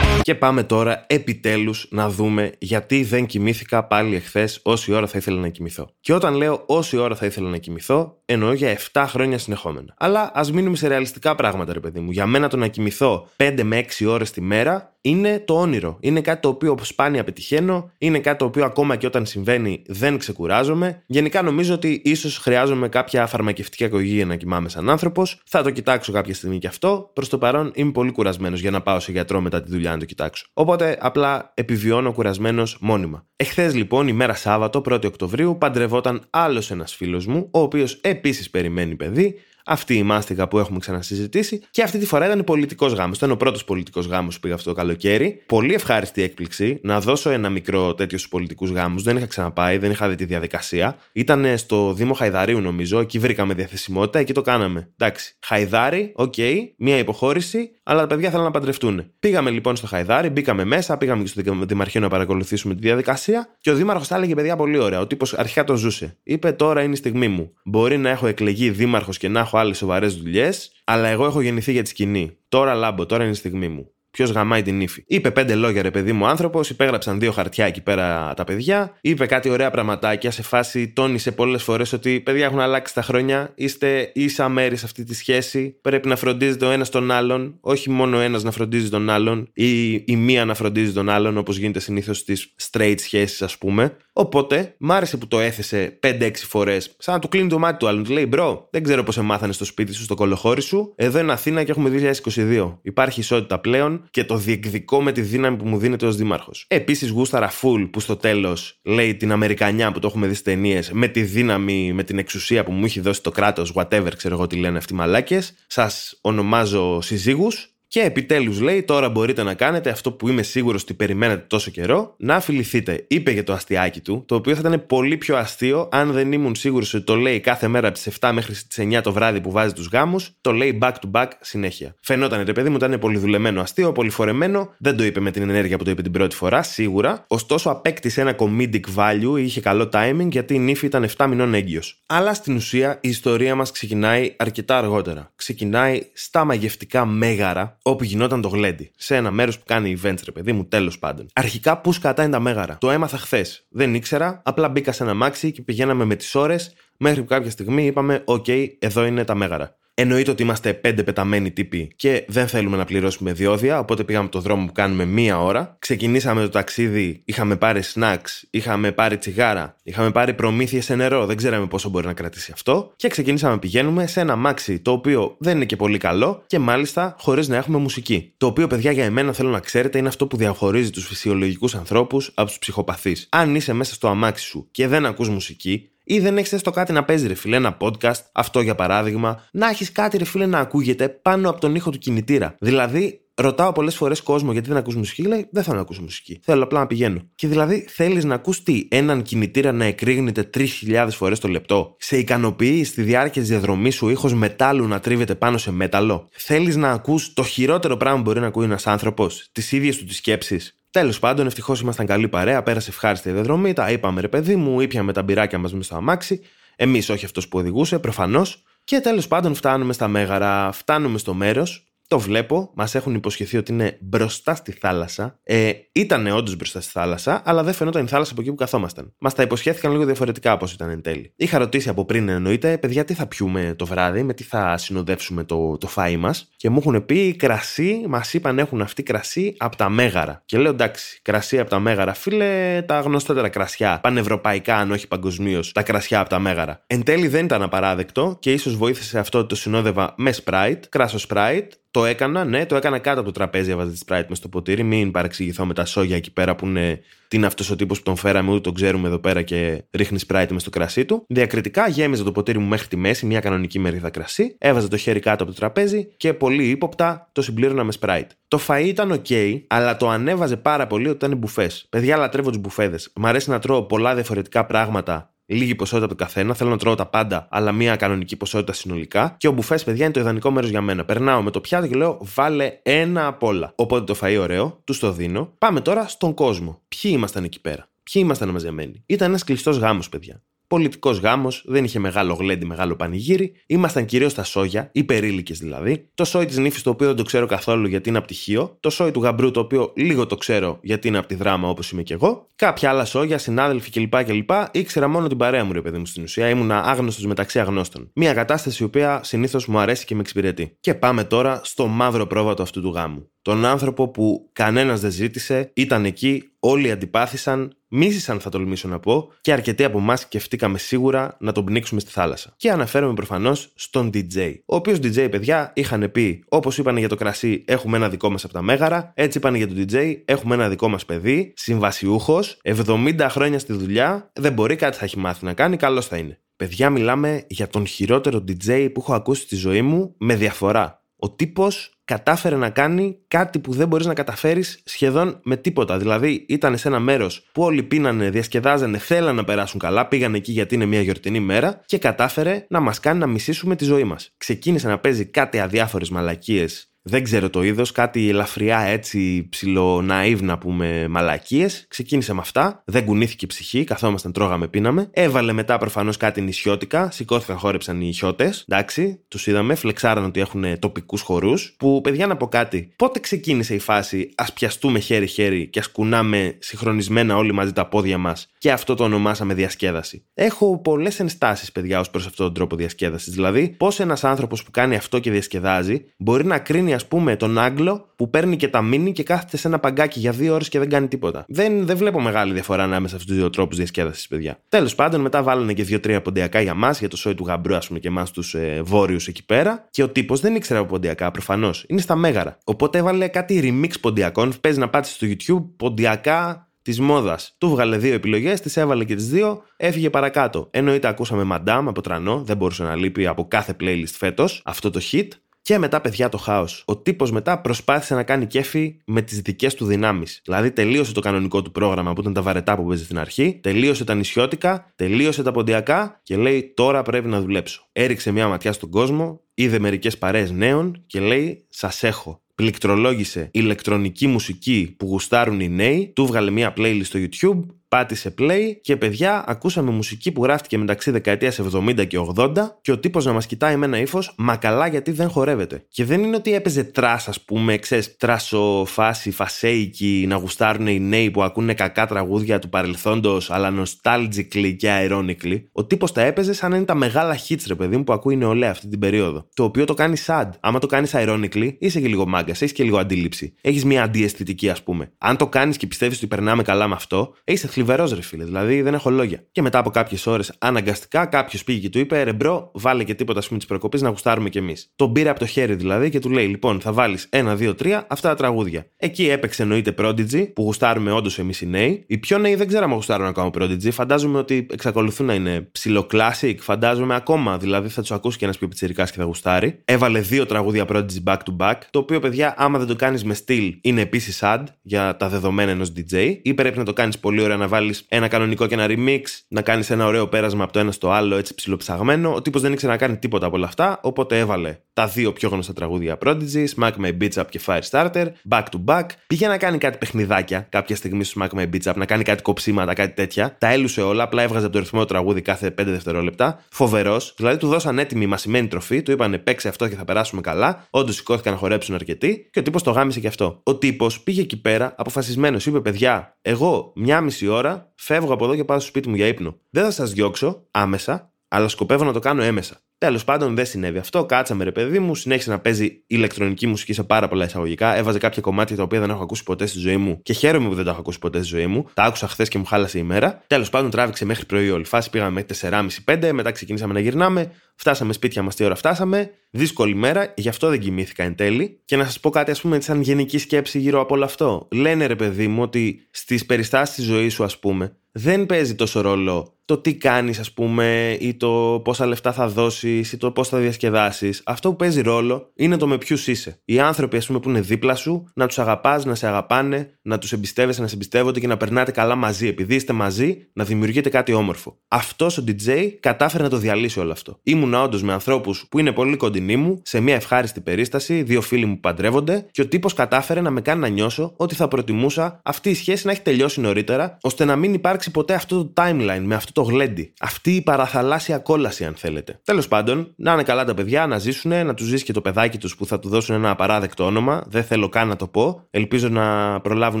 Και 0.22 0.34
πάμε 0.34 0.62
τώρα 0.62 1.04
επιτέλους 1.08 1.88
να 1.90 2.10
δούμε 2.10 2.52
γιατί 2.58 3.04
δεν 3.04 3.26
κοιμήθηκα 3.26 3.84
πάλι 3.84 4.14
εχθές 4.14 4.60
όση 4.62 4.92
ώρα 4.92 5.06
θα 5.06 5.18
ήθελα 5.18 5.40
να 5.40 5.48
κοιμηθώ. 5.48 5.90
Και 6.00 6.14
όταν 6.14 6.34
λέω 6.34 6.62
όση 6.66 6.96
ώρα 6.96 7.16
θα 7.16 7.26
ήθελα 7.26 7.48
να 7.48 7.56
κοιμηθώ, 7.56 8.17
εννοώ 8.30 8.52
για 8.52 8.78
7 8.92 9.04
χρόνια 9.08 9.38
συνεχόμενα. 9.38 9.94
Αλλά 9.98 10.30
ας 10.34 10.52
μείνουμε 10.52 10.76
σε 10.76 10.88
ρεαλιστικά 10.88 11.34
πράγματα, 11.34 11.72
ρε 11.72 11.80
παιδί 11.80 12.00
μου. 12.00 12.10
Για 12.10 12.26
μένα 12.26 12.48
το 12.48 12.56
να 12.56 12.66
κοιμηθώ 12.66 13.28
5 13.36 13.60
με 13.62 13.78
6 13.78 14.06
ώρες 14.06 14.30
τη 14.30 14.40
μέρα 14.40 14.92
είναι 15.00 15.42
το 15.46 15.60
όνειρο. 15.60 15.96
Είναι 16.00 16.20
κάτι 16.20 16.40
το 16.40 16.48
οποίο 16.48 16.76
σπάνια 16.82 17.24
πετυχαίνω. 17.24 17.90
Είναι 17.98 18.18
κάτι 18.18 18.38
το 18.38 18.44
οποίο 18.44 18.64
ακόμα 18.64 18.96
και 18.96 19.06
όταν 19.06 19.26
συμβαίνει 19.26 19.82
δεν 19.86 20.18
ξεκουράζομαι. 20.18 21.02
Γενικά 21.06 21.42
νομίζω 21.42 21.74
ότι 21.74 22.02
ίσως 22.04 22.38
χρειάζομαι 22.38 22.88
κάποια 22.88 23.26
φαρμακευτική 23.26 23.84
αγωγή 23.84 24.14
για 24.14 24.26
να 24.26 24.36
κοιμάμαι 24.36 24.68
σαν 24.68 24.90
άνθρωπος. 24.90 25.42
Θα 25.46 25.62
το 25.62 25.70
κοιτάξω 25.70 26.12
κάποια 26.12 26.34
στιγμή 26.34 26.58
και 26.58 26.66
αυτό. 26.66 27.10
Προς 27.12 27.28
το 27.28 27.38
παρόν 27.38 27.70
είμαι 27.74 27.92
πολύ 27.92 28.12
κουρασμένος 28.12 28.60
για 28.60 28.70
να 28.70 28.80
πάω 28.80 29.00
σε 29.00 29.12
γιατρό 29.12 29.40
μετά 29.40 29.62
τη 29.62 29.70
δουλειά 29.70 29.90
να 29.90 29.98
το 29.98 30.04
κοιτάξω. 30.04 30.46
Οπότε 30.52 30.98
απλά 31.00 31.52
επιβιώνω 31.54 32.12
κουρασμένος 32.12 32.76
μόνιμα. 32.80 33.26
Εχθές 33.36 33.74
λοιπόν, 33.74 34.08
ημέρα 34.08 34.34
Σάββατο, 34.34 34.82
1η 34.90 35.04
Οκτωβρίου, 35.04 35.58
παντρευόταν 35.58 36.22
άλλος 36.30 36.70
ένας 36.70 36.94
φίλος 36.94 37.26
μου, 37.26 37.48
ο 37.50 37.60
οποίος 37.60 38.00
επίσης 38.18 38.50
περιμένει 38.50 38.94
παιδί 38.94 39.40
αυτή 39.68 39.94
η 39.94 40.02
μάστιγα 40.02 40.48
που 40.48 40.58
έχουμε 40.58 40.78
ξανασυζητήσει. 40.78 41.62
Και 41.70 41.82
αυτή 41.82 41.98
τη 41.98 42.06
φορά 42.06 42.26
ήταν 42.26 42.44
πολιτικός 42.44 42.92
γάμος. 42.92 43.16
Ήταν 43.16 43.30
ο 43.30 43.36
πρώτος 43.36 43.64
πολιτικός 43.64 44.06
γάμος 44.06 44.34
που 44.34 44.40
πήγα 44.40 44.54
αυτό 44.54 44.70
το 44.70 44.76
καλοκαίρι. 44.76 45.42
Πολύ 45.46 45.74
ευχάριστη 45.74 46.22
έκπληξη 46.22 46.80
να 46.82 47.00
δώσω 47.00 47.30
ένα 47.30 47.50
μικρό 47.50 47.94
τέτοιο 47.94 48.18
στους 48.18 48.30
πολιτικούς 48.30 48.70
γάμους. 48.70 49.02
Δεν 49.02 49.16
είχα 49.16 49.26
ξαναπάει, 49.26 49.78
δεν 49.78 49.90
είχα 49.90 50.08
δει 50.08 50.14
τη 50.14 50.24
διαδικασία. 50.24 50.96
Ήταν 51.12 51.58
στο 51.58 51.92
Δήμο 51.92 52.14
Χαϊδαρίου, 52.14 52.60
νομίζω. 52.60 53.00
Εκεί 53.00 53.18
βρήκαμε 53.18 53.54
διαθεσιμότητα, 53.54 54.18
εκεί 54.18 54.32
το 54.32 54.42
κάναμε. 54.42 54.88
Εντάξει. 54.96 55.36
Χαϊδάρι, 55.40 56.12
ok, 56.14 56.34
okay, 56.36 56.56
μία 56.76 56.98
υποχώρηση, 56.98 57.70
αλλά 57.82 58.00
τα 58.00 58.06
παιδιά 58.06 58.30
θέλουν 58.30 58.44
να 58.44 58.50
παντρευτούν. 58.50 59.10
Πήγαμε 59.18 59.50
λοιπόν 59.50 59.76
στο 59.76 59.86
Χαϊδάρι, 59.86 60.28
μπήκαμε 60.28 60.64
μέσα, 60.64 60.96
πήγαμε 60.96 61.22
και 61.22 61.28
στο 61.28 61.64
Δημαρχείο 61.66 62.00
να 62.00 62.08
παρακολουθήσουμε 62.08 62.74
τη 62.74 62.80
διαδικασία 62.80 63.48
και 63.60 63.70
ο 63.70 63.74
Δήμαρχος 63.74 64.08
τα 64.08 64.16
έλεγε 64.16 64.34
παιδιά 64.34 64.56
πολύ 64.56 64.78
ωραία. 64.78 65.00
Ο 65.00 65.06
τύπος 65.06 65.34
αρχικά 65.34 65.64
το 65.64 65.76
ζούσε. 65.76 66.16
Είπε 66.22 66.52
τώρα 66.52 66.82
είναι 66.82 66.92
η 66.92 66.96
στιγμή 66.96 67.28
μου. 67.28 67.52
Μπορεί 67.64 67.96
να 67.96 68.08
έχω 68.08 68.26
εκλεγεί 68.26 68.70
δήμαρχος 68.70 69.18
και 69.18 69.28
να 69.28 69.40
έχω 69.40 69.57
άλλες 69.58 69.74
σοβαρές 69.74 70.16
δουλειές, 70.16 70.72
αλλά 70.84 71.08
εγώ 71.08 71.24
έχω 71.24 71.40
γεννηθεί 71.40 71.72
για 71.72 71.82
τη 71.82 71.88
σκηνή. 71.88 72.38
Τώρα 72.48 72.74
λάμπω, 72.74 73.06
τώρα 73.06 73.22
είναι 73.22 73.32
η 73.32 73.36
στιγμή 73.36 73.68
μου. 73.68 73.92
Ποιος 74.18 74.30
γαμάει 74.30 74.62
την 74.62 74.80
ύφη. 74.80 75.02
Είπε 75.06 75.30
πέντε 75.30 75.54
λόγια, 75.54 75.82
ρε 75.82 75.90
παιδί 75.90 76.12
μου 76.12 76.26
άνθρωπος, 76.26 76.70
υπέγραψαν 76.70 77.20
δύο 77.20 77.32
χαρτιά 77.32 77.66
εκεί 77.66 77.82
πέρα 77.82 78.34
τα 78.36 78.44
παιδιά. 78.44 78.96
Είπε 79.00 79.26
κάτι 79.26 79.48
ωραία 79.48 79.70
πραγματάκια 79.70 80.30
σε 80.30 80.42
φάση, 80.42 80.88
τόνισε 80.88 81.32
πολλές 81.32 81.62
φορές 81.62 81.92
ότι 81.92 82.20
παιδιά 82.20 82.44
έχουν 82.44 82.60
αλλάξει 82.60 82.94
τα 82.94 83.02
χρόνια. 83.02 83.52
Είστε 83.54 84.10
ίσα 84.14 84.48
μέρη 84.48 84.76
σε 84.76 84.84
αυτή 84.84 85.04
τη 85.04 85.14
σχέση. 85.14 85.78
Πρέπει 85.80 86.08
να 86.08 86.16
φροντίζετε 86.16 86.64
ο 86.64 86.70
ένας 86.70 86.90
τον 86.90 87.10
άλλον. 87.10 87.56
Όχι 87.60 87.90
μόνο 87.90 88.16
ο 88.16 88.20
ένας 88.20 88.42
να 88.42 88.50
φροντίζει 88.50 88.88
τον 88.88 89.10
άλλον 89.10 89.48
ή 89.54 89.92
η 89.92 90.16
μία 90.16 90.44
να 90.44 90.54
φροντίζει 90.54 90.92
τον 90.92 91.08
άλλον, 91.08 91.36
όπως 91.36 91.56
γίνεται 91.56 91.80
συνήθως 91.80 92.18
στις 92.18 92.54
straight 92.70 92.94
σχέσεις, 92.98 93.42
ας 93.42 93.58
πούμε. 93.58 93.96
Οπότε, 94.12 94.74
μ' 94.78 94.92
άρεσε 94.92 95.16
που 95.16 95.28
το 95.28 95.40
έθεσε 95.40 95.98
5-6 96.02 96.30
φορές, 96.46 96.94
σαν 96.98 97.14
να 97.14 97.20
του 97.20 97.28
κλείνει 97.28 97.48
το 97.48 97.58
μάτι 97.58 97.78
του 97.78 97.88
άλλου. 97.88 98.02
Του 98.02 98.12
λέει, 98.12 98.26
Μπρο, 98.28 98.68
δεν 98.70 98.82
ξέρω 98.82 99.02
πώς 99.02 99.14
σε 99.14 99.22
μάθανε 99.22 99.52
στο 99.52 99.64
σπίτι 99.64 99.92
σου, 99.92 100.02
στο 100.02 100.14
κολοχώρι 100.14 100.62
σου. 100.62 100.92
Εδώ 100.96 101.18
είναι 101.18 101.32
Αθήνα 101.32 101.64
και 101.64 101.70
έχουμε 101.70 101.88
2022. 101.88 102.78
Υπάρχει 102.82 103.20
ισότητα 103.20 103.58
πλέον 103.58 104.07
και 104.10 104.24
το 104.24 104.36
διεκδικώ 104.36 105.02
με 105.02 105.12
τη 105.12 105.20
δύναμη 105.20 105.56
που 105.56 105.68
μου 105.68 105.78
δίνεται 105.78 106.06
ως 106.06 106.16
δήμαρχος. 106.16 106.64
Επίσης, 106.68 107.10
γούσταρα 107.10 107.48
φουλ 107.48 107.82
που 107.82 108.00
στο 108.00 108.16
τέλος 108.16 108.80
λέει 108.82 109.16
την 109.16 109.32
Αμερικανιά 109.32 109.92
που 109.92 109.98
το 109.98 110.06
έχουμε 110.06 110.26
δει 110.26 110.32
στις 110.34 110.44
ταινίες 110.44 110.90
με 110.92 111.08
τη 111.08 111.22
δύναμη, 111.22 111.92
με 111.92 112.02
την 112.04 112.18
εξουσία 112.18 112.64
που 112.64 112.72
μου 112.72 112.84
έχει 112.84 113.00
δώσει 113.00 113.22
το 113.22 113.30
κράτος, 113.30 113.72
whatever 113.74 114.10
ξέρω 114.16 114.34
εγώ 114.34 114.46
τι 114.46 114.56
λένε 114.56 114.78
αυτοί 114.78 114.92
οι 114.92 114.96
μαλάκες. 114.96 115.54
Σας 115.66 116.18
ονομάζω 116.20 117.00
συζύγους 117.00 117.77
και 117.88 118.00
επιτέλους 118.00 118.60
λέει: 118.60 118.82
Τώρα 118.82 119.08
μπορείτε 119.08 119.42
να 119.42 119.54
κάνετε 119.54 119.90
αυτό 119.90 120.12
που 120.12 120.28
είμαι 120.28 120.42
σίγουρος 120.42 120.82
ότι 120.82 120.94
περιμένετε 120.94 121.44
τόσο 121.46 121.70
καιρό, 121.70 122.14
να 122.18 122.34
αφιληθείτε. 122.34 123.04
Είπε 123.08 123.30
για 123.30 123.44
το 123.44 123.52
αστιάκι 123.52 124.00
του, 124.00 124.24
το 124.26 124.34
οποίο 124.34 124.54
θα 124.54 124.60
ήταν 124.60 124.86
πολύ 124.86 125.16
πιο 125.16 125.36
αστείο 125.36 125.88
αν 125.92 126.12
δεν 126.12 126.32
ήμουν 126.32 126.54
σίγουρος 126.54 126.94
ότι 126.94 127.04
το 127.04 127.14
λέει 127.14 127.40
κάθε 127.40 127.68
μέρα 127.68 127.88
από 127.88 127.96
τις 127.96 128.18
7 128.20 128.30
μέχρι 128.32 128.52
τις 128.52 128.78
9 128.78 129.00
το 129.02 129.12
βράδυ 129.12 129.40
που 129.40 129.50
βάζει 129.50 129.72
τους 129.72 129.88
γάμους, 129.92 130.30
το 130.40 130.52
λέει 130.52 130.78
back 130.82 130.92
to 130.92 131.10
back 131.12 131.28
συνέχεια. 131.40 131.94
Φαινόταν 132.00 132.44
ρε 132.44 132.52
παιδί 132.52 132.68
μου, 132.68 132.76
ήταν 132.76 132.98
πολύ 132.98 133.18
δουλεμένο 133.18 133.60
αστείο, 133.60 133.92
πολύ 133.92 134.10
φορεμένο, 134.10 134.74
δεν 134.78 134.96
το 134.96 135.04
είπε 135.04 135.20
με 135.20 135.30
την 135.30 135.42
ενέργεια 135.42 135.76
που 135.78 135.84
το 135.84 135.90
είπε 135.90 136.02
την 136.02 136.12
πρώτη 136.12 136.36
φορά, 136.36 136.62
σίγουρα. 136.62 137.24
Ωστόσο 137.28 137.70
απέκτησε 137.70 138.20
ένα 138.20 138.36
comedic 138.38 138.80
value, 138.96 139.38
είχε 139.38 139.60
καλό 139.60 139.88
timing 139.92 140.28
γιατί 140.30 140.54
η 140.54 140.58
νύφη 140.58 140.86
ήταν 140.86 141.08
7 141.16 141.26
μηνών 141.28 141.54
έγκυος. 141.54 142.02
Αλλά 142.06 142.34
στην 142.34 142.56
ουσία 142.56 142.98
η 143.00 143.08
ιστορία 143.08 143.54
μας 143.54 143.70
ξεκινάει 143.70 144.34
αρκετά 144.36 144.78
αργότερα. 144.78 145.32
Ξεκινάει 145.36 146.02
στα 146.12 146.44
μαγευτικά 146.44 147.04
μέγαρα 147.04 147.77
όπου 147.90 148.04
γινόταν 148.04 148.40
το 148.40 148.48
γλέντι. 148.48 148.90
Σε 148.96 149.16
ένα 149.16 149.30
μέρος 149.30 149.58
που 149.58 149.64
κάνει 149.66 149.98
events, 150.02 150.20
ρε 150.24 150.32
παιδί 150.32 150.52
μου, 150.52 150.66
τέλος 150.66 150.98
πάντων. 150.98 151.26
Αρχικά, 151.32 151.78
πού 151.78 151.92
σκατά 151.92 152.28
τα 152.28 152.40
μέγαρα. 152.40 152.78
Το 152.80 152.90
έμαθα 152.90 153.18
χθες. 153.18 153.66
Δεν 153.68 153.94
ήξερα, 153.94 154.42
απλά 154.44 154.68
μπήκα 154.68 154.92
σε 154.92 155.02
ένα 155.02 155.14
μάξι 155.14 155.52
και 155.52 155.62
πηγαίναμε 155.62 156.04
με 156.04 156.14
τις 156.14 156.34
ώρες 156.34 156.74
μέχρι 156.96 157.20
που 157.20 157.26
κάποια 157.26 157.50
στιγμή 157.50 157.86
είπαμε: 157.86 158.24
OK, 158.26 158.68
εδώ 158.78 159.04
είναι 159.04 159.24
τα 159.24 159.34
μέγαρα. 159.34 159.76
Εννοείται 160.00 160.30
ότι 160.30 160.42
είμαστε 160.42 160.74
πέντε 160.74 161.02
πεταμένοι 161.02 161.50
τύποι 161.50 161.92
και 161.96 162.24
δεν 162.28 162.48
θέλουμε 162.48 162.76
να 162.76 162.84
πληρώσουμε 162.84 163.32
διόδια, 163.32 163.78
οπότε 163.78 164.04
πήγαμε 164.04 164.28
το 164.28 164.40
δρόμο 164.40 164.66
που 164.66 164.72
κάνουμε 164.72 165.04
μία 165.04 165.42
ώρα. 165.42 165.76
Ξεκινήσαμε 165.78 166.40
το 166.40 166.48
ταξίδι, 166.48 167.22
είχαμε 167.24 167.56
πάρει 167.56 167.82
snacks, 167.94 168.42
είχαμε 168.50 168.92
πάρει 168.92 169.18
τσιγάρα, 169.18 169.76
είχαμε 169.82 170.10
πάρει 170.10 170.34
προμήθειες 170.34 170.84
σε 170.84 170.94
νερό, 170.94 171.26
δεν 171.26 171.36
ξέραμε 171.36 171.66
πόσο 171.66 171.88
μπορεί 171.88 172.06
να 172.06 172.12
κρατήσει 172.12 172.50
αυτό. 172.54 172.92
Και 172.96 173.08
ξεκινήσαμε 173.08 173.52
να 173.52 173.58
πηγαίνουμε 173.58 174.06
σε 174.06 174.20
ένα 174.20 174.36
μάξι 174.36 174.78
το 174.78 174.90
οποίο 174.90 175.36
δεν 175.38 175.56
είναι 175.56 175.64
και 175.64 175.76
πολύ 175.76 175.98
καλό 175.98 176.42
και 176.46 176.58
μάλιστα 176.58 177.16
χωρίς 177.18 177.48
να 177.48 177.56
έχουμε 177.56 177.78
μουσική. 177.78 178.32
Το 178.36 178.46
οποίο, 178.46 178.66
παιδιά, 178.66 178.92
για 178.92 179.04
εμένα 179.04 179.32
θέλω 179.32 179.50
να 179.50 179.60
ξέρετε 179.60 179.98
είναι 179.98 180.08
αυτό 180.08 180.26
που 180.26 180.36
διαχωρίζει 180.36 180.90
τους 180.90 181.06
φυσιολογικούς 181.06 181.74
ανθρώπους 181.74 182.30
από 182.34 182.48
τους 182.48 182.58
ψυχοπαθείς. 182.58 183.26
Αν 183.30 183.54
είσαι 183.54 183.72
μέσα 183.72 183.94
στο 183.94 184.08
αμάξι 184.08 184.44
σου 184.44 184.68
και 184.70 184.86
δεν 184.86 185.06
ακούς 185.06 185.28
μουσική, 185.28 185.90
ή 186.08 186.20
δεν 186.20 186.38
έχεις 186.38 186.52
έστω 186.52 186.70
κάτι 186.70 186.92
να 186.92 187.04
παίζεις, 187.04 187.28
ρε 187.28 187.34
φίλε, 187.34 187.56
ένα 187.56 187.76
podcast, 187.80 188.20
αυτό 188.32 188.60
για 188.60 188.74
παράδειγμα, 188.74 189.44
να 189.52 189.68
έχεις 189.68 189.92
κάτι, 189.92 190.18
ρε 190.18 190.24
φίλε, 190.24 190.46
να 190.46 190.58
ακούγεται 190.58 191.08
πάνω 191.08 191.50
από 191.50 191.60
τον 191.60 191.74
ήχο 191.74 191.90
του 191.90 191.98
κινητήρα. 191.98 192.54
Δηλαδή, 192.60 193.20
ρωτάω 193.34 193.72
πολλές 193.72 193.94
φορές 193.96 194.20
κόσμο 194.20 194.52
γιατί 194.52 194.68
δεν 194.68 194.76
ακούς 194.76 194.94
μουσική, 194.94 195.22
λέει 195.22 195.48
δεν 195.50 195.62
θέλω 195.62 195.76
να 195.76 195.82
ακούσω 195.82 196.02
μουσική. 196.02 196.40
Θέλω 196.42 196.62
απλά 196.62 196.78
να 196.78 196.86
πηγαίνω. 196.86 197.22
Και 197.34 197.48
δηλαδή 197.48 197.86
θέλεις 197.88 198.24
να 198.24 198.34
ακούς 198.34 198.62
τι, 198.62 198.88
έναν 198.90 199.22
κινητήρα 199.22 199.72
να 199.72 199.84
εκρήγνεται 199.84 200.50
3.000 200.54 201.08
φορές 201.10 201.38
το 201.38 201.48
λεπτό. 201.48 201.96
Σε 201.98 202.18
ικανοποιεί 202.18 202.84
στη 202.84 203.02
διάρκεια 203.02 203.40
της 203.40 203.50
διαδρομής 203.50 203.94
σου 203.94 204.08
ήχος 204.08 204.34
μετάλλου 204.34 204.88
να 204.88 205.00
τρίβεται 205.00 205.34
πάνω 205.34 205.58
σε 205.58 205.70
μέταλλο. 205.70 206.28
Θέλεις 206.32 206.76
να 206.76 206.90
ακούς 206.90 207.32
το 207.32 207.44
χειρότερο 207.44 207.96
πράγμα 207.96 208.16
που 208.16 208.24
μπορεί 208.24 208.40
να 208.40 208.46
ακούει 208.46 208.64
ένας 208.64 208.86
άνθρωπος, 208.86 209.48
τις 209.52 209.72
ίδιες 209.72 209.96
του 209.96 210.04
τις 210.04 210.16
σκέψεις. 210.16 210.77
Τέλος 210.98 211.18
πάντων, 211.18 211.46
ευτυχώς 211.46 211.80
ήμασταν 211.80 212.06
καλή 212.06 212.28
παρέα, 212.28 212.62
πέρασε 212.62 212.90
ευχάριστη 212.90 213.28
η 213.28 213.32
διαδρομή, 213.32 213.72
τα 213.72 213.90
είπαμε 213.90 214.20
ρε 214.20 214.28
παιδί 214.28 214.56
μου, 214.56 214.80
ήπιαμε 214.80 215.12
τα 215.12 215.22
μπυράκια 215.22 215.58
μας 215.58 215.74
με 215.74 215.82
στο 215.82 215.96
αμάξι. 215.96 216.40
Εμείς, 216.76 217.08
όχι 217.08 217.24
αυτός 217.24 217.48
που 217.48 217.58
οδηγούσε, 217.58 217.98
προφανώς. 217.98 218.62
Και 218.84 219.00
τέλος 219.00 219.28
πάντων, 219.28 219.54
φτάνουμε 219.54 219.92
στα 219.92 220.08
μέγαρα, 220.08 220.72
φτάνουμε 220.72 221.18
στο 221.18 221.34
μέρος 221.34 221.87
το 222.08 222.18
βλέπω, 222.18 222.70
μας 222.74 222.94
έχουν 222.94 223.14
υποσχεθεί 223.14 223.56
ότι 223.56 223.72
είναι 223.72 223.96
μπροστά 224.00 224.54
στη 224.54 224.72
θάλασσα. 224.72 225.38
Ε, 225.42 225.72
ήταν 225.92 226.26
όντως 226.26 226.56
μπροστά 226.56 226.80
στη 226.80 226.90
θάλασσα, 226.90 227.42
αλλά 227.44 227.62
δεν 227.62 227.74
φαινόταν 227.74 228.04
η 228.04 228.08
θάλασσα 228.08 228.32
από 228.32 228.40
εκεί 228.40 228.50
που 228.50 228.56
καθόμασταν. 228.56 229.14
Μας 229.18 229.34
τα 229.34 229.42
υποσχέθηκαν 229.42 229.92
λίγο 229.92 230.04
διαφορετικά 230.04 230.52
όπω 230.52 230.66
ήταν 230.72 230.90
εν 230.90 231.02
τέλει. 231.02 231.32
Είχα 231.36 231.58
ρωτήσει 231.58 231.88
από 231.88 232.04
πριν, 232.04 232.28
εννοείται, 232.28 232.78
παιδιά, 232.78 233.04
τι 233.04 233.14
θα 233.14 233.26
πιούμε 233.26 233.74
το 233.78 233.86
βράδυ, 233.86 234.22
με 234.22 234.34
τι 234.34 234.42
θα 234.42 234.76
συνοδεύσουμε 234.76 235.44
το, 235.44 235.78
το 235.78 235.86
φάι 235.86 236.16
μας. 236.16 236.50
Και 236.56 236.70
μου 236.70 236.78
έχουν 236.78 237.06
πει 237.06 237.36
κρασί, 237.36 238.04
μας 238.08 238.34
είπαν 238.34 238.58
έχουν 238.58 238.82
αυτή 238.82 239.02
κρασί 239.02 239.54
από 239.58 239.76
τα 239.76 239.88
μέγαρα. 239.88 240.42
Και 240.44 240.58
λέω 240.58 240.70
εντάξει, 240.70 241.20
κρασί 241.22 241.58
από 241.58 241.70
τα 241.70 241.78
μέγαρα, 241.78 242.14
φίλε, 242.14 242.82
τα 242.86 243.00
γνωστότερα 243.00 243.48
κρασιά. 243.48 243.98
Πανευρωπαϊκά, 244.02 244.76
αν 244.76 244.90
όχι 244.90 245.08
παγκοσμίως, 245.08 245.72
τα 245.72 245.82
κρασιά 245.82 246.20
από 246.20 246.28
τα 246.28 246.38
μέγαρα. 246.38 246.84
Εν 246.86 247.02
τέλει 247.02 247.28
δεν 247.28 247.44
ήταν 247.44 247.62
απαράδεκτο 247.62 248.36
και 248.40 248.52
ίσως 248.52 248.76
βοήθησε 248.76 249.18
αυτό 249.18 249.38
ότι 249.38 249.48
το 249.48 249.56
συνόδευα 249.56 250.14
με 250.16 250.34
Sprite, 250.44 250.80
κράσος 250.88 251.26
Sprite, 251.28 251.68
το 251.90 252.04
έκανα, 252.04 252.44
ναι, 252.44 252.66
το 252.66 252.76
έκανα 252.76 252.98
κάτω 252.98 253.20
από 253.20 253.28
το 253.28 253.34
τραπέζι, 253.34 253.70
έβαζα 253.70 253.90
τη 253.90 253.98
Sprite 254.06 254.24
μες 254.28 254.38
στο 254.38 254.48
ποτήρι. 254.48 254.82
Μην 254.82 255.10
παρεξηγηθώ 255.10 255.66
με 255.66 255.74
τα 255.74 255.84
σόγια 255.84 256.16
εκεί 256.16 256.32
πέρα 256.32 256.54
που 256.54 256.66
είναι. 256.66 257.00
Τι 257.28 257.36
είναι 257.36 257.46
αυτός 257.46 257.70
ο 257.70 257.76
τύπος 257.76 257.98
που 257.98 258.04
τον 258.04 258.16
φέραμε, 258.16 258.50
ούτε 258.50 258.60
τον 258.60 258.74
ξέρουμε 258.74 259.08
εδώ 259.08 259.18
πέρα 259.18 259.42
και 259.42 259.84
ρίχνει 259.90 260.18
Sprite 260.28 260.46
μες 260.50 260.60
στο 260.60 260.70
κρασί 260.70 261.04
του. 261.04 261.24
Διακριτικά 261.28 261.88
γέμιζα 261.88 262.24
το 262.24 262.32
ποτήρι 262.32 262.58
μου 262.58 262.68
μέχρι 262.68 262.88
τη 262.88 262.96
μέση, 262.96 263.26
μια 263.26 263.40
κανονική 263.40 263.78
μερίδα 263.78 264.10
κρασί. 264.10 264.56
Έβαζα 264.58 264.88
το 264.88 264.96
χέρι 264.96 265.20
κάτω 265.20 265.42
από 265.42 265.52
το 265.52 265.58
τραπέζι 265.58 266.08
και 266.16 266.34
πολύ 266.34 266.68
ύποπτα 266.68 267.28
το 267.32 267.42
συμπλήρωνα 267.42 267.84
με 267.84 267.92
Sprite. 268.00 268.28
Το 268.48 268.60
φαΐ 268.66 268.84
ήταν 268.84 269.22
ok, 269.24 269.60
αλλά 269.66 269.96
το 269.96 270.08
ανέβαζε 270.08 270.56
πάρα 270.56 270.86
πολύ 270.86 271.08
ότι 271.08 271.24
ήταν 271.24 271.38
μπουφές. 271.38 271.86
Παιδιά, 271.90 272.16
λατρεύω 272.16 272.48
τους 272.48 272.60
μπουφέδες. 272.60 273.10
Μ' 273.14 273.26
αρέσει 273.26 273.50
να 273.50 273.58
τρώω 273.58 273.82
πολλά 273.82 274.14
διαφορετικά 274.14 274.66
πράγματα 274.66 275.32
λίγη 275.54 275.74
ποσότητα 275.74 276.06
από 276.06 276.16
το 276.16 276.24
καθένα. 276.24 276.54
Θέλω 276.54 276.70
να 276.70 276.76
τρώω 276.76 276.94
τα 276.94 277.06
πάντα, 277.06 277.46
αλλά 277.50 277.72
μία 277.72 277.96
κανονική 277.96 278.36
ποσότητα 278.36 278.72
συνολικά. 278.72 279.34
Και 279.38 279.48
ο 279.48 279.52
μπουφές, 279.52 279.84
παιδιά, 279.84 280.04
είναι 280.04 280.12
το 280.12 280.20
ιδανικό 280.20 280.50
μέρος 280.50 280.70
για 280.70 280.80
μένα. 280.80 281.04
Περνάω 281.04 281.42
με 281.42 281.50
το 281.50 281.60
πιάτο 281.60 281.86
και 281.86 281.94
λέω, 281.94 282.18
βάλε 282.34 282.78
ένα 282.82 283.26
απ' 283.26 283.42
όλα. 283.42 283.72
Οπότε 283.74 284.04
το 284.04 284.18
φαΐ 284.22 284.36
ωραίο, 284.40 284.80
τους 284.84 284.98
το 284.98 285.12
δίνω. 285.12 285.52
Πάμε 285.58 285.80
τώρα 285.80 286.08
στον 286.08 286.34
κόσμο. 286.34 286.80
Ποιοι 286.88 287.10
ήμασταν 287.14 287.44
εκεί 287.44 287.60
πέρα; 287.60 287.88
Ποιοι 288.12 288.22
ήμασταν 288.24 288.48
μαζεμένοι; 288.48 289.02
Ήταν 289.06 289.28
ένας 289.28 289.44
κλειστός 289.44 289.76
γάμος, 289.76 290.08
παιδιά. 290.08 290.42
Πολιτικός 290.68 291.18
γάμος, 291.18 291.64
δεν 291.66 291.84
είχε 291.84 291.98
μεγάλο 291.98 292.34
γλέντι, 292.34 292.66
μεγάλο 292.66 292.96
πανηγύρι. 292.96 293.52
Ήμασταν 293.66 294.04
κυρίως 294.04 294.32
στα 294.32 294.44
σόγια, 294.44 294.88
υπερήλικες 294.92 295.58
δηλαδή. 295.58 296.08
Το 296.14 296.24
σόι 296.24 296.44
της 296.44 296.58
νύφης, 296.58 296.82
το 296.82 296.90
οποίο 296.90 297.06
δεν 297.06 297.16
το 297.16 297.22
ξέρω 297.22 297.46
καθόλου 297.46 297.86
γιατί 297.86 298.08
είναι 298.08 298.18
απτυχίο. 298.18 298.76
Το 298.80 298.90
σόι 298.90 299.10
του 299.10 299.22
γαμπρού, 299.22 299.50
το 299.50 299.60
οποίο 299.60 299.92
λίγο 299.96 300.26
το 300.26 300.36
ξέρω 300.36 300.78
γιατί 300.82 301.08
είναι 301.08 301.18
από 301.18 301.26
τη 301.26 301.34
δράμα 301.34 301.68
όπως 301.68 301.90
είμαι 301.90 302.02
κι 302.02 302.12
εγώ. 302.12 302.46
Κάποια 302.56 302.90
άλλα 302.90 303.04
σόγια, 303.04 303.38
συνάδελφοι 303.38 303.90
κλπ. 303.90 304.24
κλπ. 304.24 304.50
Ήξερα 304.70 305.08
μόνο 305.08 305.26
την 305.26 305.36
παρέα 305.36 305.64
μου, 305.64 305.72
ρε 305.72 305.82
παιδί 305.82 305.98
μου 305.98 306.06
στην 306.06 306.22
ουσία. 306.22 306.48
Ήμουν 306.48 306.70
άγνωστος 306.70 307.24
μεταξύ 307.24 307.60
αγνώστων. 307.60 308.10
Μια 308.14 308.34
κατάσταση 308.34 308.82
η 308.82 308.86
οποία 308.86 309.20
συνήθως 309.24 309.66
μου 309.66 309.78
αρέσει 309.78 310.04
και 310.04 310.14
με 310.14 310.20
εξυπηρετεί. 310.20 310.76
Και 310.80 310.94
πάμε 310.94 311.24
τώρα 311.24 311.60
στο 311.64 311.86
μαύρο 311.86 312.26
πρόβατο 312.26 312.62
αυτού 312.62 312.80
του 312.80 312.90
γάμου. 312.90 313.30
Τον 313.42 313.64
άνθρωπο 313.64 314.08
που 314.08 314.48
κανένας 314.52 315.00
δεν 315.00 315.10
ζήτησε, 315.10 315.70
ήταν 315.74 316.04
εκεί, 316.04 316.42
όλοι 316.58 316.90
αντιπάθησαν, 316.90 317.72
μίσησαν 317.88 318.40
θα 318.40 318.50
τολμήσω 318.50 318.88
να 318.88 318.98
πω, 318.98 319.32
και 319.40 319.52
αρκετοί 319.52 319.84
από 319.84 319.98
εμάς 319.98 320.20
σκεφτήκαμε 320.20 320.78
σίγουρα 320.78 321.36
να 321.40 321.52
τον 321.52 321.64
πνίξουμε 321.64 322.00
στη 322.00 322.10
θάλασσα. 322.10 322.52
Και 322.56 322.70
αναφέρομαι 322.70 323.14
προφανώς 323.14 323.72
στον 323.74 324.10
DJ. 324.14 324.54
Ο 324.64 324.76
οποίος 324.76 324.98
DJ, 324.98 325.28
παιδιά, 325.30 325.72
είχαν 325.74 326.10
πει, 326.12 326.44
όπως 326.48 326.78
είπαν 326.78 326.96
για 326.96 327.08
το 327.08 327.16
κρασί, 327.16 327.64
έχουμε 327.66 327.96
ένα 327.96 328.08
δικό 328.08 328.30
μας 328.30 328.44
από 328.44 328.52
τα 328.52 328.62
μέγαρα, 328.62 329.12
έτσι 329.14 329.38
είπαν 329.38 329.54
για 329.54 329.68
το 329.68 329.74
DJ, 329.76 330.14
έχουμε 330.24 330.54
ένα 330.54 330.68
δικό 330.68 330.88
μας 330.88 331.04
παιδί, 331.04 331.52
συμβασιούχος, 331.56 332.58
70 332.62 333.26
χρόνια 333.30 333.58
στη 333.58 333.72
δουλειά, 333.72 334.30
δεν 334.32 334.52
μπορεί, 334.52 334.76
κάτι 334.76 334.96
θα 334.96 335.04
έχει 335.04 335.18
μάθει 335.18 335.44
να 335.44 335.52
κάνει, 335.52 335.76
καλός 335.76 336.06
θα 336.06 336.16
είναι. 336.16 336.40
Παιδιά, 336.56 336.90
μιλάμε 336.90 337.44
για 337.48 337.68
τον 337.68 337.86
χειρότερο 337.86 338.44
DJ 338.48 338.90
που 338.92 339.00
έχω 339.00 339.14
ακούσει 339.14 339.42
στη 339.42 339.56
ζωή 339.56 339.82
μου 339.82 340.14
με 340.18 340.34
διαφορά. 340.34 341.02
Ο 341.16 341.30
τύπος 341.30 341.97
κατάφερε 342.08 342.56
να 342.56 342.70
κάνει 342.70 343.18
κάτι 343.28 343.58
που 343.58 343.72
δεν 343.72 343.88
μπορείς 343.88 344.06
να 344.06 344.14
καταφέρεις 344.14 344.80
σχεδόν 344.84 345.40
με 345.44 345.56
τίποτα. 345.56 345.98
Δηλαδή, 345.98 346.44
ήταν 346.48 346.78
σε 346.78 346.88
ένα 346.88 346.98
μέρος 346.98 347.48
που 347.52 347.62
όλοι 347.62 347.82
πίνανε, 347.82 348.30
διασκεδάζανε, 348.30 348.98
θέλαν 348.98 349.34
να 349.34 349.44
περάσουν 349.44 349.80
καλά, 349.80 350.06
πήγαν 350.06 350.34
εκεί 350.34 350.52
γιατί 350.52 350.74
είναι 350.74 350.86
μια 350.86 351.00
γιορτινή 351.00 351.40
μέρα 351.40 351.80
και 351.86 351.98
κατάφερε 351.98 352.66
να 352.68 352.80
μας 352.80 353.00
κάνει 353.00 353.18
να 353.18 353.26
μισήσουμε 353.26 353.76
τη 353.76 353.84
ζωή 353.84 354.04
μας. 354.04 354.34
Ξεκίνησε 354.36 354.88
να 354.88 354.98
παίζει 354.98 355.24
κάτι 355.24 355.60
αδιάφορες 355.60 356.10
μαλακίες 356.10 356.90
δεν 357.08 357.24
ξέρω 357.24 357.50
το 357.50 357.62
είδος, 357.62 357.92
κάτι 357.92 358.28
ελαφριά 358.28 358.80
έτσι 358.80 359.48
ψιλοναΐβ 359.52 360.40
να 360.40 360.58
πούμε 360.58 361.08
μαλακίες. 361.08 361.86
Ξεκίνησε 361.88 362.34
με 362.34 362.40
αυτά, 362.40 362.82
δεν 362.84 363.04
κουνήθηκε 363.04 363.44
η 363.44 363.48
ψυχή, 363.48 363.84
καθόμασταν, 363.84 364.32
τρώγαμε, 364.32 364.68
πίναμε. 364.68 365.08
Έβαλε 365.12 365.52
μετά 365.52 365.78
προφανώς 365.78 366.16
κάτι 366.16 366.40
νησιώτικα, 366.40 367.10
σηκώθηκαν, 367.10 367.58
χόρεψαν 367.58 368.00
οι 368.00 368.12
χιώτες. 368.12 368.64
Εντάξει, 368.68 369.20
τους 369.28 369.46
είδαμε, 369.46 369.74
φλεξάραν 369.74 370.24
ότι 370.24 370.40
έχουν 370.40 370.78
τοπικούς 370.78 371.20
χορούς. 371.20 371.74
Που 371.78 372.00
παιδιά 372.00 372.26
να 372.26 372.36
πω 372.36 372.48
κάτι, 372.48 372.92
πότε 372.96 373.18
ξεκίνησε 373.18 373.74
η 373.74 373.78
φάση 373.78 374.30
ας 374.34 374.52
πιαστούμε 374.52 374.98
χέρι-χέρι 374.98 375.68
και 375.68 375.78
ας 375.78 375.90
κουνάμε 375.90 376.56
συγχρονισμένα 376.58 377.36
όλοι 377.36 377.52
μαζί 377.52 377.72
τα 377.72 377.86
πόδια 377.86 378.18
μας 378.18 378.50
και 378.58 378.72
αυτό 378.72 378.94
το 378.94 379.04
ονομάσαμε 379.04 379.54
διασκέδαση. 379.54 380.24
Έχω 380.34 380.78
πολλές 380.78 381.20
ενστάσεις, 381.20 381.72
παιδιά, 381.72 382.00
ως 382.00 382.10
προς 382.10 382.26
αυτόν 382.26 382.46
τον 382.46 382.54
τρόπο 382.54 382.76
διασκέδασης. 382.76 383.34
Δηλαδή, 383.34 383.68
πώς 383.68 384.00
ένας 384.00 384.24
άνθρωπος 384.24 384.62
που 384.62 384.70
κάνει 384.70 384.96
αυτό 384.96 385.18
και 385.18 385.30
διασκεδάζει 385.30 386.04
μπορεί 386.16 386.44
να 386.44 386.58
κρίνει 386.58 386.94
ας 386.94 387.06
πούμε, 387.06 387.36
τον 387.36 387.58
Άγγλο 387.58 388.12
που 388.16 388.30
παίρνει 388.30 388.56
και 388.56 388.68
τα 388.68 388.82
μίνι 388.82 389.12
και 389.12 389.22
κάθεται 389.22 389.56
σε 389.56 389.68
ένα 389.68 389.78
παγκάκι 389.78 390.18
για 390.18 390.32
δύο 390.32 390.54
ώρες 390.54 390.68
και 390.68 390.78
δεν 390.78 390.88
κάνει 390.88 391.08
τίποτα. 391.08 391.44
Δεν, 391.48 391.86
δεν 391.86 391.96
βλέπω 391.96 392.20
μεγάλη 392.20 392.52
διαφορά 392.52 392.82
ανάμεσα 392.82 393.08
σε 393.08 393.16
αυτού 393.16 393.32
του 393.32 393.38
δύο 393.38 393.50
τρόπους 393.50 393.76
διασκέδασης, 393.76 394.28
παιδιά. 394.28 394.58
Τέλος 394.68 394.94
πάντων, 394.94 395.20
μετά 395.20 395.42
βάλανε 395.42 395.72
και 395.72 395.82
δύο-τρία 395.82 396.22
ποντιακά 396.22 396.60
για 396.60 396.74
μας, 396.74 396.98
για 396.98 397.08
το 397.08 397.16
σόι 397.16 397.34
του 397.34 397.44
γαμπρού, 397.44 397.76
ας 397.76 397.86
πούμε, 397.86 397.98
και 397.98 398.08
εμάς 398.08 398.30
τους 398.30 398.54
ε, 398.54 398.80
βόρειους 398.84 399.28
εκεί 399.28 399.44
πέρα. 399.44 399.86
Και 399.90 400.02
ο 400.02 400.08
τύπος 400.08 400.40
δεν 400.40 400.54
ήξερε 400.54 400.78
από 400.78 400.88
ποντιακά, 400.88 401.30
προφανώς. 401.30 401.84
Είναι 401.88 402.00
στα 402.00 402.16
μέγαρα. 402.16 402.58
Οπότε 402.64 402.98
έβαλε 402.98 403.28
κάτι 403.28 403.60
remix 403.62 403.92
ποντιακών. 404.00 404.52
Παίζει 404.60 404.78
να 404.78 404.88
πάτσει 404.88 405.12
στο 405.12 405.26
YouTube 405.26 405.64
ποντιακά 405.76 406.67
της 406.88 407.00
μόδας. 407.00 407.54
Του 407.58 407.68
βγάλε 407.68 407.96
δύο 407.96 408.14
επιλογές, 408.14 408.60
τις 408.60 408.76
έβαλε 408.76 409.04
και 409.04 409.14
τις 409.14 409.28
δύο, 409.28 409.62
έφυγε 409.76 410.10
παρακάτω. 410.10 410.68
Εννοείται 410.70 411.08
ακούσαμε 411.08 411.56
Madame 411.56 411.84
από 411.86 412.00
τρανό, 412.00 412.42
δεν 412.44 412.56
μπορούσε 412.56 412.82
να 412.82 412.96
λείπει 412.96 413.26
από 413.26 413.48
κάθε 413.48 413.76
playlist 413.80 414.12
φέτος 414.12 414.62
αυτό 414.64 414.90
το 414.90 415.00
hit. 415.12 415.28
Και 415.62 415.78
μετά, 415.78 416.00
παιδιά, 416.00 416.28
το 416.28 416.38
χάος. 416.38 416.82
Ο 416.86 416.96
τύπος 416.96 417.30
μετά 417.30 417.60
προσπάθησε 417.60 418.14
να 418.14 418.22
κάνει 418.22 418.46
κέφι 418.46 419.00
με 419.04 419.22
τις 419.22 419.40
δικές 419.40 419.74
του 419.74 419.84
δυνάμεις. 419.84 420.40
Δηλαδή, 420.44 420.70
τελείωσε 420.70 421.12
το 421.12 421.20
κανονικό 421.20 421.62
του 421.62 421.70
πρόγραμμα 421.70 422.12
που 422.12 422.20
ήταν 422.20 422.32
τα 422.32 422.42
βαρετά 422.42 422.76
που 422.76 422.86
παίζει 422.86 423.04
στην 423.04 423.18
αρχή, 423.18 423.58
τελείωσε 423.62 424.04
τα 424.04 424.14
νησιώτικα, 424.14 424.92
τελείωσε 424.96 425.42
τα 425.42 425.50
ποντιακά 425.50 426.20
και 426.22 426.36
λέει: 426.36 426.72
Τώρα 426.76 427.02
πρέπει 427.02 427.28
να 427.28 427.40
δουλέψω. 427.40 427.88
Έριξε 427.92 428.32
μια 428.32 428.48
ματιά 428.48 428.72
στον 428.72 428.90
κόσμο, 428.90 429.40
είδε 429.54 429.78
μερικές 429.78 430.18
παρέες 430.18 430.50
νέων 430.50 431.04
και 431.06 431.20
λέει: 431.20 431.66
Σας 431.68 432.02
έχω 432.02 432.42
πληκτρολόγησε 432.58 433.48
ηλεκτρονική 433.52 434.26
μουσική 434.26 434.94
που 434.96 435.06
γουστάρουν 435.06 435.60
οι 435.60 435.68
νέοι, 435.68 436.12
του 436.14 436.26
βγάλε 436.26 436.50
μια 436.50 436.74
playlist 436.76 437.00
στο 437.04 437.18
YouTube, 437.18 437.60
πάτησε 437.88 438.34
play 438.38 438.72
και 438.80 438.96
παιδιά 438.96 439.44
ακούσαμε 439.46 439.90
μουσική 439.90 440.32
που 440.32 440.42
γράφτηκε 440.42 440.78
μεταξύ 440.78 441.10
δεκαετίας 441.10 441.60
70 441.74 442.06
και 442.06 442.18
80 442.36 442.52
και 442.80 442.92
ο 442.92 442.98
τύπος 442.98 443.24
να 443.24 443.32
μας 443.32 443.46
κοιτάει 443.46 443.76
με 443.76 443.86
ένα 443.86 444.00
ύφος, 444.00 444.34
μα 444.36 444.56
καλά 444.56 444.86
γιατί 444.86 445.10
δεν 445.10 445.28
χορεύετε. 445.28 445.84
Και 445.88 446.04
δεν 446.04 446.22
είναι 446.22 446.36
ότι 446.36 446.54
έπαιζε 446.54 446.84
trash 446.84 447.28
ας 447.28 447.40
πούμε, 447.40 447.76
ξέρεις, 447.76 448.16
trash 448.16 448.73
ο 448.73 448.84
φάση, 448.86 449.30
φασέικη, 449.30 450.24
να 450.28 450.36
γουστάρουν 450.36 450.86
οι 450.86 451.00
νέοι 451.00 451.30
που 451.30 451.42
ακούνε 451.42 451.74
κακά 451.74 452.06
τραγούδια 452.06 452.58
του 452.58 452.68
παρελθόντος 452.68 453.50
αλλά 453.50 453.72
nostalgically 453.82 454.74
και 454.76 455.08
ironically. 455.08 455.62
Ο 455.72 455.84
τύπος 455.84 456.12
τα 456.12 456.22
έπαιζε 456.22 456.52
σαν 456.52 456.70
να 456.70 456.76
είναι 456.76 456.84
τα 456.84 456.94
μεγάλα 456.94 457.38
hits 457.48 457.62
ρε 457.66 457.74
παιδί 457.74 457.96
μου 457.96 458.04
που 458.04 458.12
ακούει 458.12 458.34
η 458.34 458.36
νεολαία 458.36 458.70
αυτή 458.70 458.88
την 458.88 458.98
περίοδο. 458.98 459.48
Το 459.54 459.64
οποίο 459.64 459.84
το 459.84 459.94
κάνει 459.94 460.16
sad. 460.26 460.48
Άμα 460.60 460.78
το 460.78 460.86
κάνεις 460.86 461.12
ironically, 461.14 461.76
είσαι 461.78 462.00
και 462.00 462.08
λίγο 462.08 462.26
μάγκας, 462.26 462.62
έχει 462.62 462.72
και 462.72 462.84
λίγο 462.84 462.98
αντίληψη. 462.98 463.54
Έχεις 463.60 463.84
μια 463.84 464.02
αντιαισθητική 464.02 464.70
ας 464.70 464.82
πούμε. 464.82 465.12
Αν 465.18 465.36
το 465.36 465.46
κάνεις 465.46 465.76
και 465.76 465.86
πιστεύεις 465.86 466.16
ότι 466.16 466.26
περνάμε 466.26 466.62
καλά 466.62 466.88
με 466.88 466.94
αυτό, 466.94 467.34
είσαι 467.44 467.68
θλιβερός 467.78 468.12
ρε 468.12 468.22
φίλε, 468.22 468.44
δηλαδή 468.44 468.82
δεν 468.82 468.94
έχω 468.94 469.10
λόγια. 469.10 469.44
Και 469.52 469.62
μετά 469.62 469.78
από 469.78 469.90
κάποιες 469.90 470.26
ώρες, 470.26 470.52
αναγκαστικά 470.58 471.26
κάποιος 471.26 471.64
πήγε 471.64 471.78
και 471.78 471.88
του 471.88 471.98
είπε: 471.98 472.22
Ρε 472.22 472.32
bro, 472.32 472.70
βάλε 472.74 473.04
και 473.04 473.14
τίποτα 473.14 473.42
πούμε 473.46 473.58
της 473.58 473.68
προκοπής 473.68 474.02
να 474.02 474.08
γουστάρουμε 474.08 474.48
κι 474.48 474.58
εμείς. 474.58 474.92
Τον 474.96 475.12
πήρε 475.12 475.28
από 475.28 475.38
το 475.38 475.46
χέρι 475.46 475.74
δηλαδή 475.74 476.10
και 476.10 476.18
του 476.18 476.30
λέει: 476.30 476.46
Λοιπόν, 476.46 476.80
θα 476.80 476.92
βάλεις 476.92 477.26
ένα, 477.30 477.56
δύο, 477.56 477.74
τρία 477.74 478.06
αυτά 478.08 478.28
τα 478.28 478.34
τραγούδια. 478.34 478.86
Εκεί 478.96 479.28
έπαιξε 479.28 479.62
εννοείται 479.62 479.94
Prodigy, 479.98 480.52
που 480.54 480.62
γουστάρουμε 480.62 481.12
όντως 481.12 481.38
εμείς 481.38 481.60
οι 481.60 481.66
νέοι. 481.66 482.04
Οι 482.06 482.18
πιο 482.18 482.38
νέοι 482.38 482.54
δεν 482.54 482.66
ξέραμε 482.66 482.94
γουστάρουν 482.94 483.26
ακόμα 483.26 483.50
Prodigy. 483.58 483.92
Φαντάζομαι 483.92 484.38
ότι 484.38 484.66
εξακολουθούν 484.70 485.26
να 485.26 485.34
είναι 485.34 485.60
ψιλοκλάσικ, 485.72 486.62
φαντάζομαι 486.62 487.14
ακόμα. 487.14 487.58
Δηλαδή 487.58 487.88
θα 487.88 488.00
τους 488.00 488.10
ακούσει 488.10 488.38
και 488.38 488.44
ένας 488.44 488.58
πιο 488.58 488.68
πιτσερικά 488.68 489.04
και 489.04 489.16
θα 489.16 489.24
γουστάρει. 489.24 489.80
Έβαλε 489.84 490.20
δύο 490.20 490.46
τραγούδια 490.46 490.84
Prodigy 490.88 491.24
back 491.24 491.36
to 491.36 491.56
back, 491.58 491.76
το 491.90 491.98
οποίο 491.98 492.20
παιδιά, 492.20 492.54
άμα 492.56 492.78
δεν 492.78 492.86
το 492.86 492.96
κάνεις 492.96 493.24
με 493.24 493.34
στυλ, 493.34 493.78
είναι 493.80 494.00
επίσης 494.00 494.40
ad 494.42 494.62
για 494.82 495.16
τα 495.16 495.28
δεδομένα 495.28 495.70
ενός 495.70 495.92
DJ, 495.96 496.36
ή 496.42 496.54
πρέπει 496.54 496.78
να 496.78 496.84
το 496.84 496.92
κάνεις 496.92 497.18
πολύ 497.18 497.42
ωραία 497.42 497.56
να 497.56 497.67
βάλεις 497.68 498.04
ένα 498.08 498.28
κανονικό 498.28 498.66
και 498.66 498.74
ένα 498.74 498.86
remix, 498.88 499.20
να 499.48 499.62
κάνεις 499.62 499.90
ένα 499.90 500.06
ωραίο 500.06 500.28
πέρασμα 500.28 500.64
από 500.64 500.72
το 500.72 500.78
ένα 500.78 500.92
στο 500.92 501.10
άλλο, 501.10 501.36
έτσι 501.36 501.54
ψηλοψαγμένο. 501.54 502.34
Ο 502.34 502.42
τύπος 502.42 502.62
δεν 502.62 502.72
ήξερε 502.72 502.92
να 502.92 502.98
κάνει 502.98 503.16
τίποτα 503.16 503.46
από 503.46 503.56
όλα 503.56 503.66
αυτά, 503.66 504.00
οπότε 504.02 504.38
έβαλε 504.38 504.78
τα 504.98 505.06
δύο 505.06 505.32
πιο 505.32 505.48
γνωστά 505.48 505.72
τραγούδια 505.72 506.18
Prodigy, 506.24 506.64
Smack 506.76 506.92
My 506.92 507.18
Beach 507.20 507.32
Up 507.32 507.44
και 507.48 507.60
Firestarter, 507.66 508.26
back 508.50 508.62
to 508.62 508.84
back. 508.84 509.04
Πήγε 509.26 509.46
να 509.46 509.58
κάνει 509.58 509.78
κάτι 509.78 509.98
παιχνιδάκια 509.98 510.60
κάποια 510.60 510.96
στιγμή 510.96 511.24
στο 511.24 511.40
Smack 511.40 511.58
My 511.58 511.68
Beach 511.72 511.92
Up, 511.92 511.94
να 511.96 512.04
κάνει 512.04 512.22
κάτι 512.22 512.42
κοψίματα, 512.42 512.94
κάτι 512.94 513.14
τέτοια. 513.14 513.56
Τα 513.58 513.68
έλουσε 513.68 514.02
όλα, 514.02 514.22
απλά 514.22 514.42
έβγαζε 514.42 514.64
από 514.64 514.74
το 514.74 514.78
ρυθμό 514.78 515.04
τραγούδι 515.04 515.42
κάθε 515.42 515.70
5 515.70 515.72
δευτερόλεπτα. 515.84 516.64
Φοβερός, 516.70 517.34
δηλαδή 517.36 517.56
του 517.56 517.68
δώσαν 517.68 517.98
έτοιμη 517.98 518.26
μασημένη 518.26 518.68
τροφή, 518.68 519.02
του 519.02 519.10
είπαν 519.10 519.40
παίξε 519.44 519.68
αυτό 519.68 519.88
και 519.88 519.94
θα 519.94 520.04
περάσουμε 520.04 520.40
καλά. 520.40 520.86
Όντως 520.90 521.14
σηκώθηκαν 521.14 521.52
να 521.52 521.58
χορέψουν 521.58 521.94
αρκετοί 521.94 522.48
και 522.50 522.58
ο 522.58 522.62
τύπος 522.62 522.82
το 522.82 522.90
γάμισε 522.90 523.20
και 523.20 523.28
αυτό. 523.28 523.60
Ο 523.62 523.76
τύπος 523.76 524.20
πήγε 524.20 524.40
εκεί 524.40 524.60
πέρα 524.60 524.94
αποφασισμένος, 524.96 525.66
είπε 525.66 525.80
παιδιά, 525.80 526.36
εγώ 526.42 526.92
μια 526.94 527.20
μισή 527.20 527.46
ώρα 527.46 527.92
φεύγω 527.94 528.32
από 528.32 528.44
εδώ 528.44 528.54
και 528.54 528.64
πάω 528.64 528.78
στο 528.78 528.88
σπίτι 528.88 529.08
μου 529.08 529.14
για 529.14 529.26
ύπνο. 529.26 529.58
Δεν 529.70 529.84
θα 529.84 529.90
σας 529.90 530.12
διώξω 530.12 530.66
άμεσα, 530.70 531.32
αλλά 531.48 531.68
σκοπεύω 531.68 532.04
να 532.04 532.12
το 532.12 532.18
κάνω 532.18 532.42
έμεσα. 532.42 532.80
Τέλος 532.98 533.24
πάντων 533.24 533.54
δεν 533.54 533.66
συνέβη 533.66 533.98
αυτό. 533.98 534.24
Κάτσαμε 534.24 534.64
ρε 534.64 534.72
παιδί 534.72 534.98
μου, 534.98 535.14
συνέχισε 535.14 535.50
να 535.50 535.58
παίζει 535.58 536.02
ηλεκτρονική 536.06 536.66
μουσική 536.66 536.92
σε 536.92 537.02
πάρα 537.02 537.28
πολλά 537.28 537.44
εισαγωγικά. 537.44 537.96
Έβαζε 537.96 538.18
κάποια 538.18 538.42
κομμάτια 538.42 538.76
τα 538.76 538.82
οποία 538.82 539.00
δεν 539.00 539.10
έχω 539.10 539.22
ακούσει 539.22 539.42
ποτέ 539.42 539.66
στη 539.66 539.78
ζωή 539.78 539.96
μου 539.96 540.22
και 540.22 540.32
χαίρομαι 540.32 540.68
που 540.68 540.74
δεν 540.74 540.84
τα 540.84 540.90
έχω 540.90 541.00
ακούσει 541.00 541.18
ποτέ 541.18 541.38
στη 541.38 541.46
ζωή 541.46 541.66
μου. 541.66 541.86
Τα 541.94 542.02
άκουσα 542.02 542.28
χθες 542.28 542.48
και 542.48 542.58
μου 542.58 542.64
χάλασε 542.64 542.98
η 542.98 543.02
μέρα. 543.02 543.42
Τέλος 543.46 543.70
πάντων 543.70 543.90
τράβηξε 543.90 544.24
μέχρι 544.24 544.44
πρωί 544.46 544.70
όλη 544.70 544.84
φάση. 544.84 545.10
Πήγαμε 545.10 545.30
μέχρι 545.30 545.68
4.30-5, 546.04 546.30
μετά 546.32 546.50
ξεκινήσαμε 546.50 546.92
να 546.92 547.00
γυρνάμε. 547.00 547.52
Φτάσαμε 547.74 548.12
σπίτια 548.12 548.42
μας 548.42 548.54
τι 548.54 548.64
ώρα 548.64 548.74
φτάσαμε. 548.74 549.30
Δύσκολη 549.50 549.94
μέρα, 549.94 550.32
γι' 550.36 550.48
αυτό 550.48 550.68
δεν 550.68 550.80
κοιμήθηκα 550.80 551.24
εν 551.24 551.34
τέλει. 551.34 551.80
Και 551.84 551.96
να 551.96 552.04
σας 552.04 552.20
πω 552.20 552.30
κάτι, 552.30 552.50
ας 552.50 552.60
πούμε, 552.60 552.80
σαν 552.80 553.00
γενική 553.00 553.38
σκέψη 553.38 553.78
γύρω 553.78 554.00
από 554.00 554.14
όλο 554.14 554.24
αυτό. 554.24 554.68
Λένε 554.70 555.06
ρε 555.06 555.16
παιδί 555.16 555.48
μου 555.48 555.62
ότι 555.62 556.06
στις 556.10 556.46
περιστάσεις 556.46 556.94
της 556.94 557.04
ζωής 557.04 557.34
σου, 557.34 557.44
ας 557.44 557.58
πούμε, 557.58 557.96
δεν 558.12 558.46
παίζει 558.46 558.74
τόσο 558.74 559.00
ρόλο 559.00 559.57
το 559.68 559.78
τι 559.78 559.94
κάνεις, 559.94 560.38
ας 560.38 560.52
πούμε, 560.52 561.16
ή 561.20 561.34
το 561.34 561.80
πόσα 561.84 562.06
λεφτά 562.06 562.32
θα 562.32 562.48
δώσεις 562.48 563.12
ή 563.12 563.16
το 563.16 563.30
πώς 563.30 563.48
θα 563.48 563.58
διασκεδάσεις. 563.58 564.42
Αυτό 564.44 564.70
που 564.70 564.76
παίζει 564.76 565.00
ρόλο 565.00 565.50
είναι 565.54 565.76
το 565.76 565.86
με 565.86 565.98
ποιους 565.98 566.26
είσαι. 566.26 566.60
Οι 566.64 566.78
άνθρωποι, 566.78 567.16
ας 567.16 567.26
πούμε, 567.26 567.40
που 567.40 567.48
είναι 567.48 567.60
δίπλα 567.60 567.94
σου, 567.94 568.24
να 568.34 568.46
τους 568.46 568.58
αγαπάς, 568.58 569.04
να 569.04 569.14
σε 569.14 569.26
αγαπάνε, 569.26 569.98
να 570.02 570.18
τους 570.18 570.32
εμπιστεύεσαι, 570.32 570.80
να 570.80 570.86
σε 570.86 570.94
εμπιστεύονται 570.94 571.40
και 571.40 571.46
να 571.46 571.56
περνάτε 571.56 571.90
καλά 571.90 572.14
μαζί. 572.14 572.46
Επειδή 572.46 572.74
είστε 572.74 572.92
μαζί, 572.92 573.48
να 573.52 573.64
δημιουργείτε 573.64 574.08
κάτι 574.08 574.32
όμορφο. 574.32 574.78
Αυτός 574.88 575.38
ο 575.38 575.44
DJ 575.46 575.88
κατάφερε 576.00 576.42
να 576.42 576.48
το 576.48 576.56
διαλύσει 576.56 577.00
όλο 577.00 577.12
αυτό. 577.12 577.38
Ήμουν 577.42 577.74
όντως 577.74 578.02
με 578.02 578.12
ανθρώπους 578.12 578.66
που 578.70 578.78
είναι 578.78 578.92
πολύ 578.92 579.16
κοντινοί 579.16 579.56
μου, 579.56 579.80
σε 579.84 580.00
μια 580.00 580.14
ευχάριστη 580.14 580.60
περίσταση, 580.60 581.22
δύο 581.22 581.40
φίλοι 581.40 581.64
μου 581.64 581.74
που 581.74 581.80
παντρεύονται, 581.80 582.46
και 582.50 582.60
ο 582.60 582.66
τύπος 582.66 582.94
κατάφερε 582.94 583.40
να 583.40 583.50
με 583.50 583.60
κάνει 583.60 583.80
να 583.80 583.88
νιώσω 583.88 584.34
ότι 584.36 584.54
θα 584.54 584.68
προτιμούσα 584.68 585.40
αυτή 585.44 585.70
η 585.70 585.74
σχέση 585.74 586.06
να 586.06 586.12
έχει 586.12 586.22
τελειώσει 586.22 586.60
νωρίτερα, 586.60 587.18
ώστε 587.20 587.44
να 587.44 587.56
μην 587.56 587.74
υπάρξει 587.74 588.10
ποτέ 588.10 588.34
αυτό 588.34 588.64
το 588.64 588.72
timeline 588.82 589.22
με 589.22 589.34
αυτό 589.34 589.56
αυτό 589.57 589.57
το 589.58 589.64
γλέντι. 589.64 590.12
Αυτή 590.20 590.54
η 590.54 590.62
παραθαλάσσια 590.62 591.38
κόλαση, 591.38 591.84
αν 591.84 591.94
θέλετε. 591.96 592.40
Τέλος 592.44 592.68
πάντων, 592.68 593.12
να 593.16 593.32
είναι 593.32 593.42
καλά 593.42 593.64
τα 593.64 593.74
παιδιά, 593.74 594.06
να 594.06 594.18
ζήσουν, 594.18 594.66
να 594.66 594.74
τους 594.74 594.86
ζήσει 594.86 595.04
και 595.04 595.12
το 595.12 595.20
παιδάκι 595.20 595.58
τους 595.58 595.76
που 595.76 595.86
θα 595.86 595.98
του 595.98 596.08
δώσουν 596.08 596.34
ένα 596.34 596.50
απαράδεκτο 596.50 597.04
όνομα. 597.04 597.44
Δεν 597.46 597.64
θέλω 597.64 597.88
καν 597.88 598.08
να 598.08 598.16
το 598.16 598.26
πω. 598.26 598.66
Ελπίζω 598.70 599.08
να 599.08 599.60
προλάβουν 599.60 600.00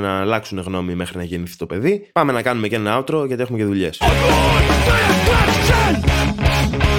να 0.00 0.20
αλλάξουν 0.20 0.58
γνώμη 0.58 0.94
μέχρι 0.94 1.16
να 1.16 1.24
γεννηθεί 1.24 1.56
το 1.56 1.66
παιδί. 1.66 2.08
Πάμε 2.12 2.32
να 2.32 2.42
κάνουμε 2.42 2.68
και 2.68 2.74
ένα 2.74 3.04
outro 3.04 3.26
γιατί 3.26 3.42
έχουμε 3.42 3.58
και 3.58 3.64
δουλειές. 3.64 4.00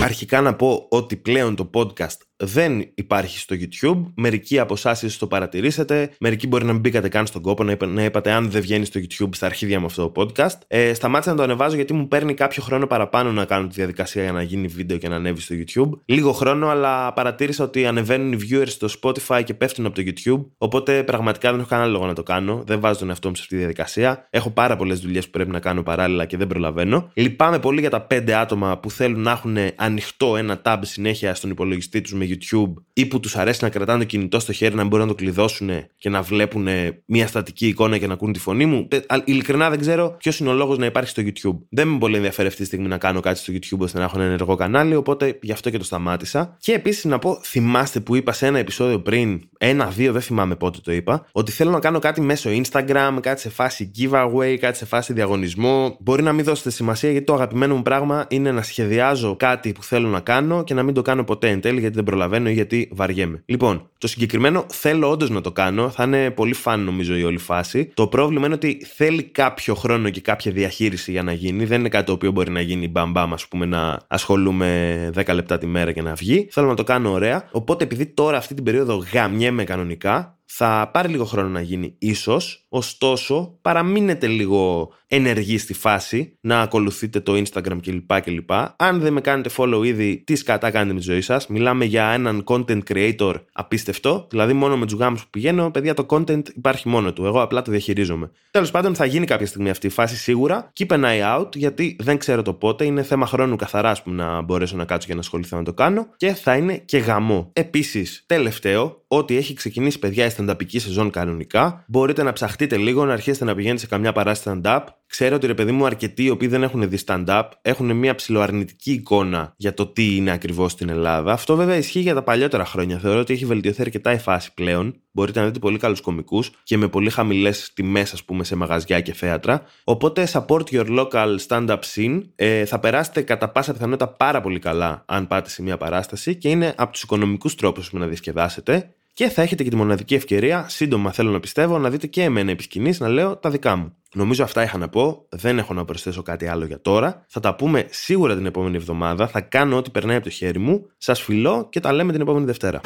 Αρχικά 0.04 0.42
να 0.42 0.54
πω 0.54 0.86
ότι 0.90 1.16
πλέον 1.16 1.56
το 1.56 1.70
podcast 1.74 2.18
δεν 2.38 2.92
υπάρχει 2.96 3.40
στο 3.40 3.56
YouTube. 3.60 4.12
Μερικοί 4.16 4.60
από 4.60 4.74
εσάς 4.74 5.02
ίσως 5.02 5.18
το 5.18 5.28
παρατηρήσετε. 5.28 6.10
Μερικοί 6.20 6.48
μπορεί 6.48 6.66
να 6.66 6.72
μην 6.72 6.82
μπήκατε 6.82 7.08
καν 7.08 7.28
στον 7.28 7.42
κόπο 7.42 7.64
να, 7.64 7.78
να 7.86 8.04
είπατε 8.04 8.32
αν 8.32 8.52
δεν 8.52 8.62
βγαίνει 8.62 8.86
στο 8.86 9.00
YouTube 9.00 9.30
στα 9.32 9.46
αρχίδια 9.46 9.80
μου 9.80 9.86
αυτό 9.86 10.10
το 10.10 10.22
podcast. 10.22 10.58
Ε, 10.68 10.94
σταμάτησα 10.94 11.32
να 11.32 11.38
το 11.38 11.44
ανεβάζω 11.44 11.76
γιατί 11.76 11.94
μου 11.94 12.08
παίρνει 12.08 12.34
κάποιο 12.34 12.64
χρόνο 12.64 12.88
παραπάνω 12.88 13.32
να 13.32 13.46
κάνω 13.46 13.68
τη 13.68 13.74
διαδικασία 13.74 14.24
για 14.24 14.32
να 14.32 14.42
γίνει 14.42 14.68
βίντεο 14.68 14.98
και 14.98 15.08
να 15.08 15.16
ανέβει 15.16 15.42
στο 15.42 15.56
YouTube. 15.56 16.00
Λίγο 16.06 16.32
χρόνο, 16.32 16.68
αλλά 16.68 17.14
παρατήρησα 17.14 17.64
ότι 17.64 17.86
ανεβαίνουν 17.86 18.32
οι 18.32 18.38
viewers 18.50 18.68
στο 18.68 18.88
Spotify 19.02 19.42
και 19.44 19.54
πέφτουν 19.54 19.86
από 19.86 19.96
το 19.96 20.04
YouTube. 20.06 20.46
Οπότε 20.58 21.04
πραγματικά 21.04 21.52
δεν 21.52 21.60
έχω 21.60 21.70
κανένα 21.70 21.90
λόγο 21.90 22.06
να 22.06 22.14
το 22.14 22.24
κάνω. 22.24 22.64
Δεν 22.66 22.80
βάζω 22.80 23.00
τον 23.00 23.10
εαυτό 23.10 23.30
μου 23.30 23.36
σε 23.36 23.42
αυτή 23.42 23.54
τη 23.54 23.60
διαδικασία. 23.60 24.28
Έχω 24.30 24.50
πάρα 24.50 24.76
πολλές 24.76 25.00
δουλειές 25.00 25.26
που 25.26 25.32
πρέπει 25.32 25.52
να 25.52 25.60
κάνω 25.60 25.84
παράλληλα 25.84 26.26
και 26.26 26.38
δεν 26.38 26.48
προλαβαίνω. 26.48 27.12
Λυπάμαι 27.14 27.60
πολύ 27.60 27.80
για 27.80 27.90
τα 27.90 28.08
5 28.10 28.32
άτομα 28.32 28.78
που 28.78 28.92
θέλουν 28.92 29.22
να 29.22 29.32
έχουν 29.32 29.58
ανοιχτό 29.76 30.38
ένα 30.38 30.62
tab 30.66 30.78
συνέχεια 30.82 31.36
στον 31.36 31.50
υπολογιστή 31.50 32.02
τους 32.02 32.14
με 32.14 32.25
YouTube 32.30 32.74
ή 32.94 33.06
που 33.06 33.20
τους 33.20 33.36
αρέσει 33.36 33.64
να 33.64 33.70
κρατάνε 33.70 34.00
το 34.00 34.06
κινητό 34.06 34.40
στο 34.40 34.54
χέρι 34.54 34.76
να 34.76 34.84
μπορούν 34.84 35.06
να 35.08 35.12
το 35.12 35.18
κλειδώσουν 35.18 35.70
και 35.98 36.10
να 36.10 36.22
βλέπουν 36.22 36.68
μια 37.06 37.28
στατική 37.28 37.68
εικόνα 37.68 37.98
και 37.98 38.08
να 38.08 38.14
ακούν 38.14 38.34
τη 38.34 38.40
φωνή 38.40 38.66
μου. 38.66 38.88
Ειλικρινά 39.26 39.70
δεν 39.70 39.80
ξέρω 39.80 40.16
ποιος 40.18 40.40
είναι 40.40 40.50
ο 40.50 40.54
λόγος 40.54 40.78
να 40.78 40.86
υπάρχει 40.86 41.10
στο 41.10 41.24
YouTube. 41.26 41.58
Δεν 41.70 41.88
με 41.88 41.98
πολύ 41.98 42.16
ενδιαφέρει 42.16 42.48
αυτή 42.48 42.60
τη 42.60 42.66
στιγμή 42.66 42.88
να 42.88 42.98
κάνω 42.98 43.20
κάτι 43.20 43.40
στο 43.40 43.54
YouTube 43.54 43.80
ώστε 43.80 43.98
να 43.98 44.04
έχω 44.04 44.18
ένα 44.18 44.26
ενεργό 44.26 44.56
κανάλι, 44.56 44.96
οπότε 44.96 45.40
γι' 45.42 45.52
αυτό 45.52 45.70
και 45.70 45.78
το 45.78 45.84
σταμάτησα. 45.84 46.58
Και 46.60 46.74
επίσης 46.74 47.06
να 47.06 47.20
πω, 47.20 47.40
θυμάστε 47.44 48.00
που 48.00 48.16
είπα 48.16 48.32
σε 48.32 48.46
ένα 48.46 48.60
επεισόδιο 48.60 49.00
πριν, 49.00 49.42
ένα-δύο, 49.58 50.12
δεν 50.12 50.22
θυμάμαι 50.22 50.56
πότε 50.56 50.80
το 50.84 50.92
είπα, 50.92 51.26
ότι 51.32 51.52
θέλω 51.52 51.72
να 51.72 51.80
κάνω 51.80 52.00
κάτι 52.00 52.22
μέσω 52.22 52.50
Instagram, 52.50 53.18
κάτι 53.22 53.42
σε 53.42 53.50
φάση 53.50 53.92
giveaway, 53.98 54.56
κάτι 54.60 54.78
σε 54.78 54.86
φάση 54.86 55.14
διαγωνισμό. 55.14 55.98
Μπορεί 56.00 56.24
να 56.24 56.34
μην 56.34 56.46
δώσετε 56.46 56.70
σημασία 56.70 57.12
γιατί 57.12 57.26
το 57.26 57.34
αγαπημένο 57.34 57.76
μου 57.76 57.82
πράγμα 57.82 58.26
είναι 58.30 58.52
να 58.52 58.62
σχεδιάζω 58.62 59.36
κάτι 59.36 59.72
που 59.72 59.84
θέλω 59.84 60.08
να 60.08 60.20
κάνω 60.20 60.64
και 60.64 60.74
να 60.74 60.84
μην 60.84 60.94
το 60.94 61.02
κάνω 61.02 61.24
ποτέ 61.24 61.50
εν 61.50 61.62
τέλει 61.62 61.80
γιατί 61.80 61.96
δεν 61.96 62.04
προλαβαίνω 62.16 62.50
ή 62.50 62.54
γιατί 62.54 62.90
βαριέμαι. 62.92 63.44
Λοιπόν, 63.46 63.90
το 63.98 64.08
συγκεκριμένο 64.08 64.66
θέλω 64.70 65.10
όντως 65.10 65.30
να 65.30 65.42
το 65.42 65.52
κάνω. 65.52 65.90
Θα 65.90 66.04
είναι 66.04 66.32
πολύ 66.32 66.54
φαν 66.54 66.84
νομίζω 66.84 67.16
η 67.16 67.24
όλη 67.24 67.38
φάση. 67.38 67.92
Το 67.94 68.08
πρόβλημα 68.08 68.46
είναι 68.46 68.56
ότι 68.56 68.86
θέλει 68.96 69.24
κάποιο 69.24 69.76
χρόνο 69.76 70.10
και 70.10 70.22
κάποια 70.22 70.52
διαχείριση 70.52 71.12
για 71.12 71.24
να 71.24 71.34
γίνει. 71.34 71.66
Δεν 71.66 71.80
είναι 71.80 71.90
κάτι 71.90 72.06
το 72.06 72.12
οποίο 72.12 72.32
μπορεί 72.32 72.52
να 72.52 72.62
γίνει 72.62 72.88
μπαμπάμ, 72.88 73.34
ας 73.34 73.48
πούμε, 73.48 73.66
να 73.66 74.00
ασχολούμαι 74.08 75.10
10 75.16 75.34
λεπτά 75.34 75.58
τη 75.58 75.66
μέρα 75.66 75.92
και 75.92 76.02
να 76.02 76.14
βγει. 76.14 76.48
Θέλω 76.52 76.68
να 76.68 76.76
το 76.76 76.84
κάνω 76.84 77.12
ωραία. 77.12 77.50
Οπότε 77.52 77.84
επειδή 77.84 78.06
τώρα 78.06 78.38
αυτή 78.38 78.54
την 78.54 78.64
περίοδο 78.64 79.04
γαμιέμαι 79.14 79.64
κανονικά, 79.64 80.38
θα 80.58 80.90
πάρει 80.94 81.08
λίγο 81.08 81.26
χρόνο 81.26 81.50
να 81.50 81.62
γίνει 81.62 81.96
ίσως, 82.00 82.66
ωστόσο 82.70 83.58
παραμείνετε 83.62 84.28
λίγο 84.28 84.92
ενεργοί 85.08 85.58
στη 85.58 85.74
φάση, 85.74 86.38
να 86.42 86.62
ακολουθείτε 86.62 87.20
το 87.20 87.34
Instagram 87.34 87.78
κλπ. 87.82 88.22
κλπ. 88.22 88.52
Αν 88.76 89.00
δεν 89.00 89.14
με 89.14 89.22
κάνετε 89.22 89.50
follow 89.58 89.82
ήδη, 89.86 90.24
τι 90.26 90.36
σκατά 90.36 90.72
κάνετε 90.72 90.94
με 90.94 91.00
τη 91.00 91.06
ζωή 91.06 91.22
σας. 91.22 91.48
Μιλάμε 91.48 91.86
για 91.86 92.10
έναν 92.10 92.44
content 92.48 92.80
creator 92.90 93.34
απίστευτο, 93.52 94.28
δηλαδή 94.30 94.54
μόνο 94.54 94.78
με 94.78 94.86
τους 94.86 94.96
γάμους 94.98 95.24
που 95.24 95.30
πηγαίνω, 95.30 95.72
παιδιά 95.72 95.94
το 95.94 96.06
content 96.10 96.50
υπάρχει 96.56 96.90
μόνο 96.90 97.14
του, 97.14 97.26
εγώ 97.26 97.42
απλά 97.42 97.62
το 97.62 97.72
διαχειρίζομαι. 97.72 98.32
Τέλος 98.52 98.72
πάντων 98.72 98.96
θα 98.96 99.06
γίνει 99.06 99.26
κάποια 99.26 99.46
στιγμή 99.46 99.70
αυτή 99.70 99.88
η 99.88 99.90
φάση 99.90 100.16
σίγουρα, 100.16 100.72
keep 100.80 100.88
an 100.88 101.04
eye 101.04 101.40
out, 101.40 101.56
γιατί 101.56 101.96
δεν 102.00 102.18
ξέρω 102.18 102.42
το 102.42 102.54
πότε, 102.54 102.86
είναι 102.86 103.04
θέμα 103.04 103.26
χρόνου 103.26 103.56
καθαρά 103.56 103.96
που 104.04 104.12
να 104.12 104.42
μπορέσω 104.42 104.76
να 104.76 104.86
κάτσω 104.86 105.08
και 105.08 105.14
να 105.14 105.20
ασχοληθώ 105.20 105.58
να 105.58 105.64
το 105.64 105.74
κάνω 105.74 106.08
και 106.18 106.34
θα 106.34 106.56
είναι 106.56 106.78
και 106.78 106.98
γαμό. 106.98 107.50
Επίσης, 107.54 108.24
τελευταίο, 108.26 109.04
ότι 109.08 109.38
έχει 109.38 109.54
ξεκινήσει 109.54 110.00
παιδιά 110.00 110.26
η 110.26 110.30
stand-upική 110.46 110.80
σεζόν 110.80 111.10
κανονικά. 111.10 111.84
Μπορείτε 111.88 112.24
να 112.24 112.34
ψαχτείτε 112.34 112.78
λίγο, 112.78 113.06
να 113.06 113.14
αρχίσετε 113.14 113.46
να 113.46 113.56
πηγαίνετε 113.56 113.80
σε 113.80 113.88
καμιά 113.88 114.12
παράσταση 114.12 114.62
stand-up. 114.64 114.82
Ξέρω 115.08 115.36
ότι 115.36 115.48
ρε 115.48 115.54
παιδί 115.54 115.72
μου, 115.72 115.86
αρκετοί 115.86 116.24
οι 116.24 116.30
οποίοι 116.30 116.48
δεν 116.48 116.64
έχουν 116.64 116.90
δει 116.90 117.00
stand-up 117.06 117.44
έχουν 117.62 117.96
μια 117.96 118.16
ψηλοαρνητική 118.16 118.92
εικόνα 118.92 119.54
για 119.58 119.74
το 119.74 119.88
τι 119.88 120.16
είναι 120.16 120.32
ακριβώς 120.32 120.72
στην 120.72 120.90
Ελλάδα. 120.90 121.32
Αυτό 121.32 121.56
βέβαια 121.56 121.76
ισχύει 121.76 122.00
για 122.00 122.14
τα 122.14 122.24
παλιότερα 122.24 122.66
χρόνια. 122.66 123.00
Θεωρώ 123.00 123.20
ότι 123.20 123.34
έχει 123.34 123.46
βελτιωθεί 123.46 123.82
αρκετά 123.82 124.12
η 124.12 124.18
φάση 124.18 124.54
πλέον. 124.54 124.96
Μπορείτε 125.12 125.40
να 125.40 125.46
δείτε 125.46 125.60
πολύ 125.60 125.78
καλούς 125.78 126.02
κομικούς 126.02 126.52
και 126.64 126.78
με 126.78 126.88
πολύ 126.88 127.10
χαμηλές 127.10 127.74
τιμές, 127.74 128.14
ας 128.14 128.24
πούμε, 128.24 128.44
σε 128.44 128.56
μαγαζιά 128.56 129.02
και 129.02 129.14
θέατρα. 129.14 129.62
Οπότε 129.84 130.28
support 130.32 130.64
your 130.72 131.00
local 131.00 131.36
stand-up 131.48 131.80
scene. 131.96 132.22
Ε, 132.36 132.66
θα 132.66 132.80
περάσετε 132.80 133.22
κατά 133.22 133.50
πάσα 133.50 133.74
πιθανότητα 133.74 134.08
πάρα 134.08 134.42
πολύ 134.42 134.60
καλά 134.60 135.04
αν 135.06 135.28
πάτε 135.28 135.50
σε 135.50 135.62
μια 135.62 135.78
παράσταση 135.78 136.36
και 136.36 136.50
είναι 136.50 136.74
από 136.78 136.92
τους 136.92 137.02
οικονομικούς 137.02 137.56
τρόπους 137.56 137.94
να 137.94 138.08
διασκεδάσετε 138.08 138.96
και 139.16 139.30
θα 139.30 139.42
έχετε 139.42 139.64
και 139.64 139.70
τη 139.70 139.76
μοναδική 139.76 140.16
ευκαιρία, 140.16 140.66
σύντομα 140.70 141.12
θέλω 141.12 141.32
να 141.32 141.40
πιστεύω, 141.40 141.78
να 141.78 141.90
δείτε 141.90 142.08
και 142.08 142.24
εμένα 142.24 142.52
επί 142.52 142.64
σκηνής, 142.64 143.00
να 143.00 143.08
λέω 143.08 143.38
τα 143.38 143.50
δικά 143.50 143.76
μου. 143.76 143.96
Νομίζω 144.14 144.44
αυτά 144.44 144.64
είχα 144.64 144.78
να 144.78 144.90
πω, 144.90 145.26
δεν 145.30 145.58
έχω 145.58 145.74
να 145.74 145.86
προσθέσω 145.86 146.22
κάτι 146.22 146.48
άλλο 146.48 146.66
για 146.66 146.82
τώρα. 146.82 147.26
Θα 147.28 147.40
τα 147.40 147.56
πούμε 147.56 147.88
σίγουρα 147.90 148.36
την 148.36 148.46
επόμενη 148.46 148.76
εβδομάδα, 148.76 149.28
θα 149.28 149.42
κάνω 149.42 149.78
ό,τι 149.78 149.90
περνάει 149.90 150.16
από 150.16 150.26
το 150.26 150.32
χέρι 150.32 150.60
μου. 150.60 150.90
Σας 150.98 151.22
φιλώ 151.22 151.68
και 151.70 151.80
τα 151.80 151.94
λέμε 151.94 152.12
την 152.12 152.22
επόμενη 152.22 152.46
Δευτέρα. 152.46 152.82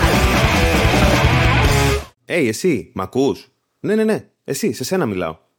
Hey, 2.26 2.46
εσύ, 2.48 2.92
μ' 2.96 3.02
ακούς; 3.02 3.48
Ναι, 3.80 3.96
ναι, 3.96 4.04
ναι, 4.04 4.30
εσύ, 4.44 4.74
σε 4.74 4.84
σένα 4.84 5.06
μιλάω. 5.06 5.38